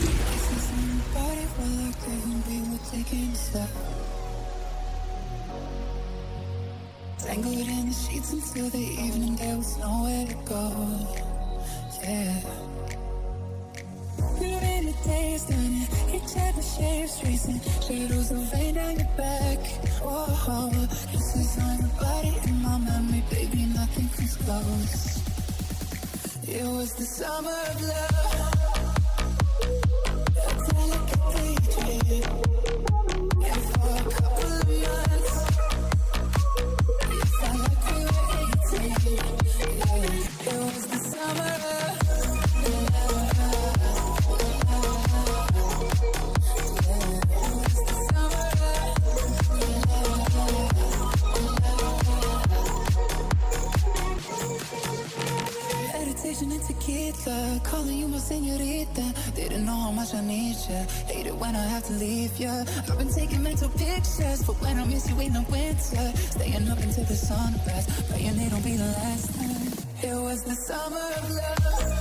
Didn't 59.36 59.66
know 59.66 59.76
how 59.76 59.92
much 59.92 60.14
I 60.14 60.22
need 60.22 60.56
you 60.70 60.82
Hate 61.08 61.28
it 61.28 61.36
when 61.36 61.56
I 61.56 61.66
have 61.66 61.84
to 61.86 61.94
leave 61.94 62.38
you 62.40 62.50
I've 62.50 62.98
been 62.98 63.14
taking 63.14 63.44
mental 63.44 63.70
pictures 63.70 64.44
But 64.44 64.62
when 64.62 64.80
I 64.80 64.86
miss 64.86 65.10
you 65.10 65.20
in 65.20 65.34
the 65.34 65.46
winter 65.50 66.18
Staying 66.32 66.70
up 66.70 66.80
until 66.80 67.04
the 67.06 67.16
sunrise 67.16 67.88
Praying 68.10 68.40
it'll 68.40 68.62
be 68.62 68.76
the 68.76 68.86
last 68.86 69.36
time. 69.36 70.12
It 70.12 70.16
was 70.16 70.44
the 70.44 70.56
summer 70.56 70.98
of 71.18 71.30
love. 71.30 71.99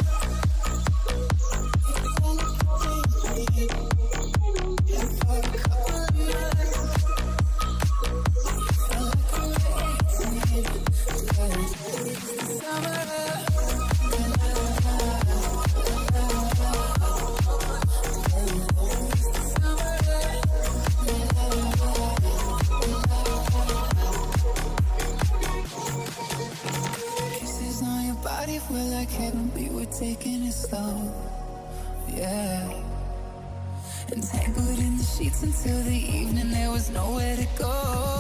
heaven, 29.19 29.53
we 29.55 29.69
were 29.71 29.87
taking 29.87 30.45
it 30.45 30.53
slow, 30.53 31.13
yeah. 32.15 32.71
Entangled 34.13 34.79
in 34.79 34.97
the 34.97 35.05
sheets 35.05 35.43
until 35.43 35.83
the 35.83 35.97
evening, 35.97 36.51
there 36.51 36.71
was 36.71 36.89
nowhere 36.91 37.37
to 37.37 37.47
go. 37.59 38.18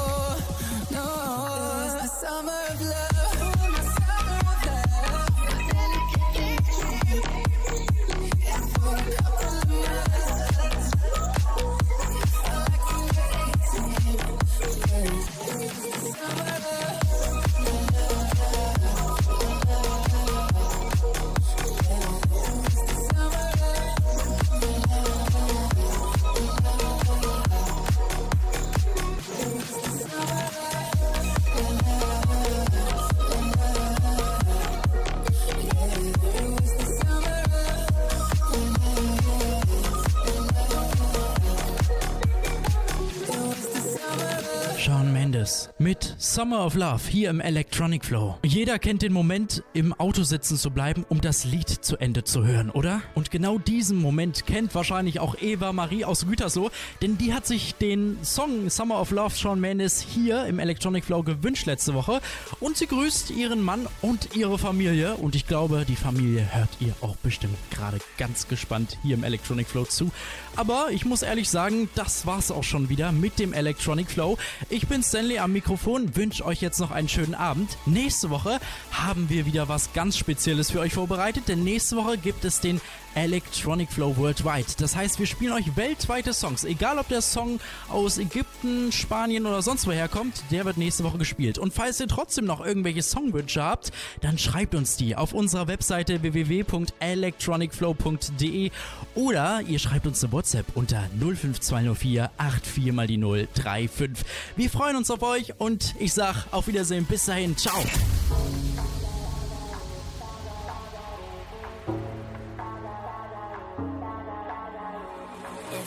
Mit 45.98 46.14
Summer 46.18 46.64
of 46.64 46.74
Love 46.74 47.00
hier 47.08 47.30
im 47.30 47.40
Electronic 47.40 48.04
Flow. 48.04 48.36
Jeder 48.44 48.78
kennt 48.78 49.02
den 49.02 49.12
Moment, 49.12 49.64
im 49.72 49.92
Auto 49.92 50.22
sitzen 50.22 50.56
zu 50.56 50.70
bleiben, 50.70 51.04
um 51.08 51.20
das 51.20 51.44
Lied 51.44 51.68
zu 51.68 51.96
Ende 51.96 52.22
zu 52.22 52.46
hören, 52.46 52.70
oder? 52.70 53.02
Und 53.14 53.30
genau 53.32 53.58
diesen 53.58 54.00
Moment 54.00 54.46
kennt 54.46 54.74
wahrscheinlich 54.74 55.18
auch 55.18 55.34
Eva 55.40 55.72
Marie 55.72 56.04
aus 56.04 56.26
Gütersloh, 56.26 56.70
denn 57.02 57.18
die 57.18 57.34
hat 57.34 57.46
sich 57.46 57.74
den 57.74 58.18
Song 58.22 58.70
Summer 58.70 59.00
of 59.00 59.10
Love 59.10 59.34
Shawn 59.34 59.60
Mendes 59.60 60.00
hier 60.00 60.46
im 60.46 60.60
Electronic 60.60 61.04
Flow 61.04 61.22
gewünscht 61.22 61.66
letzte 61.66 61.94
Woche 61.94 62.20
und 62.60 62.76
sie 62.76 62.86
grüßt 62.86 63.30
ihren 63.30 63.62
Mann 63.62 63.88
und 64.00 64.36
ihre 64.36 64.58
Familie 64.58 65.14
und 65.14 65.34
ich 65.34 65.46
glaube, 65.48 65.84
die 65.88 65.96
Familie 65.96 66.46
hört 66.52 66.70
ihr 66.80 66.94
auch 67.00 67.16
bestimmt 67.16 67.56
gerade 67.70 67.98
ganz 68.18 68.46
gespannt 68.46 68.98
hier 69.02 69.16
im 69.16 69.24
Electronic 69.24 69.66
Flow 69.66 69.84
zu. 69.84 70.12
Aber 70.58 70.88
ich 70.90 71.04
muss 71.04 71.22
ehrlich 71.22 71.48
sagen, 71.48 71.88
das 71.94 72.26
war's 72.26 72.50
auch 72.50 72.64
schon 72.64 72.88
wieder 72.88 73.12
mit 73.12 73.38
dem 73.38 73.52
Electronic 73.52 74.10
Flow. 74.10 74.36
Ich 74.68 74.88
bin 74.88 75.04
Stanley 75.04 75.38
am 75.38 75.52
Mikrofon, 75.52 76.16
wünsche 76.16 76.44
euch 76.44 76.60
jetzt 76.60 76.80
noch 76.80 76.90
einen 76.90 77.08
schönen 77.08 77.36
Abend. 77.36 77.78
Nächste 77.86 78.28
Woche 78.30 78.58
haben 78.90 79.30
wir 79.30 79.46
wieder 79.46 79.68
was 79.68 79.92
ganz 79.92 80.18
Spezielles 80.18 80.72
für 80.72 80.80
euch 80.80 80.94
vorbereitet, 80.94 81.44
denn 81.46 81.62
nächste 81.62 81.94
Woche 81.94 82.18
gibt 82.18 82.44
es 82.44 82.58
den 82.58 82.80
Electronic 83.14 83.90
Flow 83.90 84.16
Worldwide. 84.16 84.66
Das 84.78 84.96
heißt, 84.96 85.18
wir 85.18 85.26
spielen 85.26 85.52
euch 85.52 85.76
weltweite 85.76 86.32
Songs. 86.32 86.64
Egal 86.64 86.98
ob 86.98 87.08
der 87.08 87.20
Song 87.22 87.60
aus 87.88 88.18
Ägypten, 88.18 88.92
Spanien 88.92 89.46
oder 89.46 89.62
sonst 89.62 89.86
woher 89.86 90.08
kommt, 90.08 90.42
der 90.50 90.64
wird 90.64 90.76
nächste 90.76 91.04
Woche 91.04 91.18
gespielt. 91.18 91.58
Und 91.58 91.74
falls 91.74 92.00
ihr 92.00 92.08
trotzdem 92.08 92.44
noch 92.44 92.64
irgendwelche 92.64 93.02
Songwünsche 93.02 93.62
habt, 93.62 93.92
dann 94.20 94.38
schreibt 94.38 94.74
uns 94.74 94.96
die 94.96 95.14
auf 95.16 95.32
unserer 95.32 95.68
Webseite 95.68 96.22
www.electronicflow.de 96.22 98.70
oder 99.14 99.60
ihr 99.66 99.78
schreibt 99.78 100.06
uns 100.06 100.22
eine 100.22 100.32
WhatsApp 100.32 100.66
unter 100.74 101.08
05204 101.18 102.30
84 102.38 102.92
mal 102.92 103.06
die 103.06 103.18
035. 103.18 104.10
Wir 104.56 104.70
freuen 104.70 104.96
uns 104.96 105.10
auf 105.10 105.22
euch 105.22 105.58
und 105.58 105.94
ich 105.98 106.12
sag 106.12 106.46
auf 106.50 106.66
Wiedersehen. 106.66 107.04
Bis 107.04 107.26
dahin. 107.26 107.56
Ciao. 107.56 107.78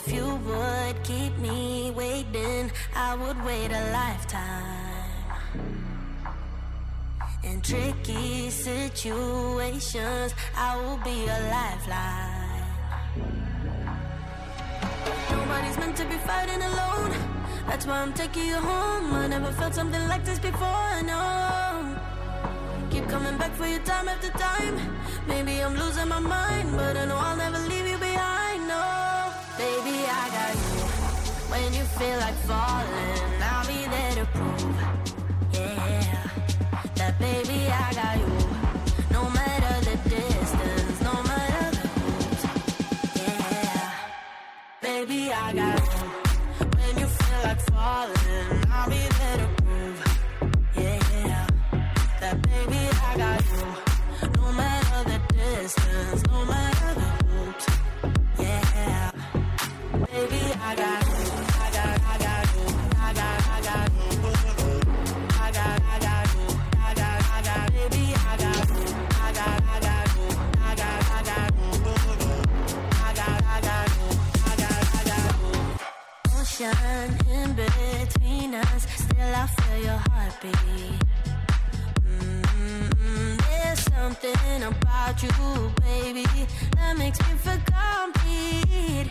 If 0.04 0.12
you 0.12 0.34
would 0.34 1.04
keep 1.04 1.38
me 1.38 1.92
waiting, 1.92 2.72
I 2.96 3.14
would 3.14 3.38
wait 3.44 3.70
a 3.70 3.92
lifetime. 3.92 4.82
In 7.44 7.60
tricky 7.60 8.50
situations, 8.50 10.34
I 10.56 10.76
will 10.76 10.98
be 11.04 11.26
a 11.26 11.38
lifeline. 11.54 12.42
Nobody's 15.30 15.78
meant 15.78 15.96
to 15.98 16.04
be 16.06 16.16
fighting 16.16 16.62
alone. 16.62 17.14
That's 17.68 17.86
why 17.86 18.00
I'm 18.02 18.12
taking 18.12 18.46
you 18.46 18.56
home. 18.56 19.14
I 19.14 19.28
never 19.28 19.52
felt 19.52 19.72
something 19.72 20.08
like 20.08 20.24
this 20.24 20.40
before. 20.40 21.02
No. 21.04 21.96
Keep 22.90 23.08
coming 23.08 23.38
back 23.38 23.52
for 23.54 23.66
you 23.68 23.78
time 23.78 24.08
after 24.08 24.30
time. 24.30 24.76
Maybe 25.28 25.62
I'm 25.62 25.76
losing 25.76 26.08
my 26.08 26.18
mind, 26.18 26.76
but 26.76 26.96
I 26.96 27.04
know 27.06 27.16
I'll 27.16 27.40
When 31.72 31.80
you 31.80 31.86
feel 31.86 32.18
like 32.18 32.34
falling, 32.34 33.42
I'll 33.42 33.66
be 33.66 33.86
there 33.88 34.14
to 34.16 34.26
prove. 34.26 34.76
Yeah, 35.54 36.28
that 36.96 37.18
baby, 37.18 37.66
I 37.66 37.94
got 37.94 38.18
you. 38.18 38.26
No 39.10 39.30
matter 39.30 39.80
the 39.88 39.96
distance, 40.10 41.00
no 41.00 41.14
matter 41.22 41.70
the. 41.76 41.88
Yeah, 43.16 43.90
baby, 44.82 45.32
I 45.32 45.52
got 45.54 45.80
you. 45.80 46.66
When 46.76 46.98
you 46.98 47.06
feel 47.06 47.42
like 47.42 47.60
falling, 47.70 48.66
I'll 48.70 48.90
be 48.90 49.08
there 49.18 49.38
to 49.38 49.48
prove. 49.62 49.98
Yeah, 50.76 51.46
that 52.20 52.42
baby, 52.42 52.82
I 53.02 53.16
got 53.16 53.42
you. 53.50 53.64
No 54.36 54.52
matter 54.52 55.08
the 55.08 55.18
distance, 55.32 56.22
no 56.26 56.44
matter 56.44 57.00
the. 57.00 58.42
Yeah, 58.42 59.10
baby, 60.10 60.42
I 60.60 60.74
got. 60.76 61.01
Ocean 76.64 77.16
in 77.28 77.52
between 77.54 78.54
us, 78.54 78.86
still 78.94 79.34
I 79.34 79.46
feel 79.48 79.82
your 79.82 80.00
heartbeat. 80.10 81.02
Mm, 82.06 83.36
There's 83.48 83.80
something 83.80 84.62
about 84.62 85.20
you, 85.24 85.72
baby, 85.82 86.24
that 86.76 86.96
makes 86.96 87.18
me 87.18 87.34
feel 87.42 87.58
complete. 87.66 89.08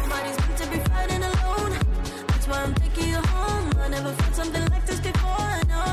Nobody's 0.00 0.38
meant 0.40 0.56
to 0.62 0.66
be 0.70 0.78
fighting 0.88 1.22
alone. 1.22 1.72
That's 2.28 2.48
why 2.48 2.62
I'm 2.62 2.74
taking 2.74 3.10
you 3.10 3.16
home. 3.34 3.72
I 3.80 3.88
never 3.88 4.10
felt 4.12 4.34
something 4.34 4.66
like 4.70 4.86
this 4.86 5.00
before. 5.00 5.54
No, 5.68 5.84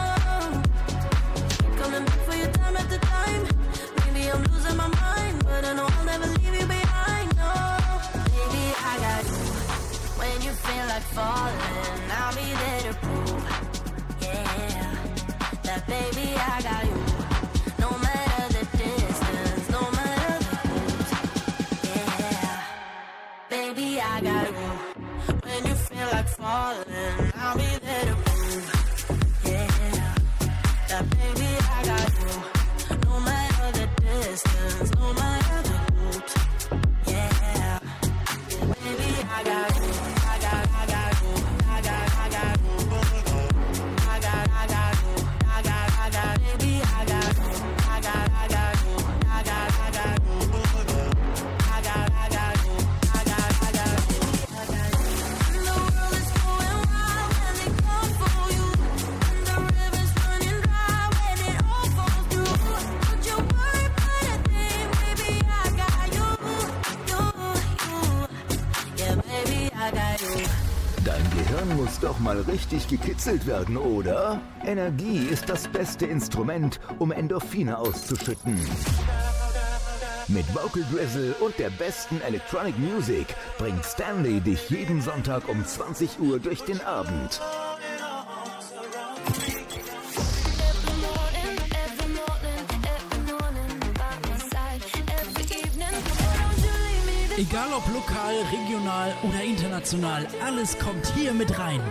coming 1.82 2.05
back 2.05 2.20
for 2.28 2.36
you 2.36 2.45
time 2.47 2.78
after 2.78 2.97
time. 2.97 3.43
Maybe 4.05 4.32
I'm 4.32 4.43
losing 4.43 4.78
my 4.78 4.88
mind, 4.88 5.43
but 5.43 5.66
I 5.66 5.74
know 5.74 5.88
I'll 5.89 6.05
never 6.05 6.28
leave 6.28 6.62
you 6.62 6.66
behind. 6.66 6.91
I 8.84 8.98
got 9.00 9.24
you. 9.26 9.38
When 10.20 10.42
you 10.42 10.52
feel 10.52 10.86
like 10.88 11.04
falling, 11.16 12.12
I'll 12.12 12.36
be 12.36 12.48
there 12.62 12.82
to 12.88 12.94
prove. 13.00 13.46
Yeah, 14.22 14.96
that 15.64 15.88
baby, 15.88 16.28
I 16.36 16.62
got 16.62 16.84
you. 16.86 17.00
No 17.80 17.90
matter 18.06 18.48
the 18.58 18.64
distance, 18.78 19.70
no 19.70 19.82
matter 19.98 20.38
the 20.46 20.56
moves. 20.70 21.12
Yeah, 21.84 22.64
baby, 23.50 24.00
I 24.02 24.22
got 24.22 24.48
you. 24.48 24.72
When 25.48 25.66
you 25.68 25.76
feel 25.76 26.08
like 26.12 26.28
falling, 26.28 26.91
richtig 72.72 72.88
gekitzelt 72.88 73.46
werden, 73.48 73.76
oder? 73.76 74.40
Energie 74.66 75.18
ist 75.18 75.50
das 75.50 75.68
beste 75.68 76.06
Instrument, 76.06 76.80
um 77.00 77.12
Endorphine 77.12 77.78
auszuschütten. 77.78 78.58
Mit 80.30 80.46
Vocal 80.56 80.84
Drizzle 80.94 81.34
und 81.42 81.58
der 81.60 81.70
besten 81.72 82.22
Electronic 82.22 82.78
Music 82.80 83.36
bringt 83.58 83.84
Stanley 83.84 84.40
dich 84.40 84.70
jeden 84.70 85.02
Sonntag 85.02 85.50
um 85.50 85.66
20 85.66 86.20
Uhr 86.22 86.40
durch 86.40 86.62
den 86.62 86.80
Abend. 86.82 87.42
Egal 97.38 97.68
ob 97.76 97.94
lokal, 97.94 98.36
regional 98.52 99.14
oder 99.24 99.44
international, 99.44 100.28
alles 100.46 100.78
kommt 100.80 101.06
hier 101.16 101.34
mit 101.34 101.58
rein. 101.60 101.82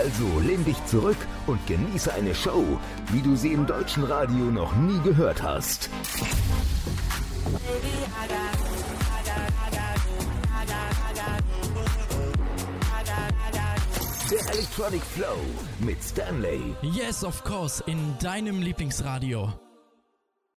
Also 0.00 0.40
lehn 0.40 0.64
dich 0.64 0.82
zurück 0.86 1.18
und 1.46 1.58
genieße 1.66 2.10
eine 2.14 2.34
Show, 2.34 2.64
wie 3.12 3.20
du 3.20 3.36
sie 3.36 3.52
im 3.52 3.66
deutschen 3.66 4.02
Radio 4.04 4.46
noch 4.46 4.74
nie 4.76 4.98
gehört 5.00 5.42
hast. 5.42 5.90
Der 14.30 14.54
Electronic 14.54 15.02
Flow 15.02 15.36
mit 15.80 16.02
Stanley. 16.02 16.74
Yes, 16.80 17.22
of 17.22 17.44
course, 17.44 17.84
in 17.86 18.16
deinem 18.22 18.62
Lieblingsradio. 18.62 19.52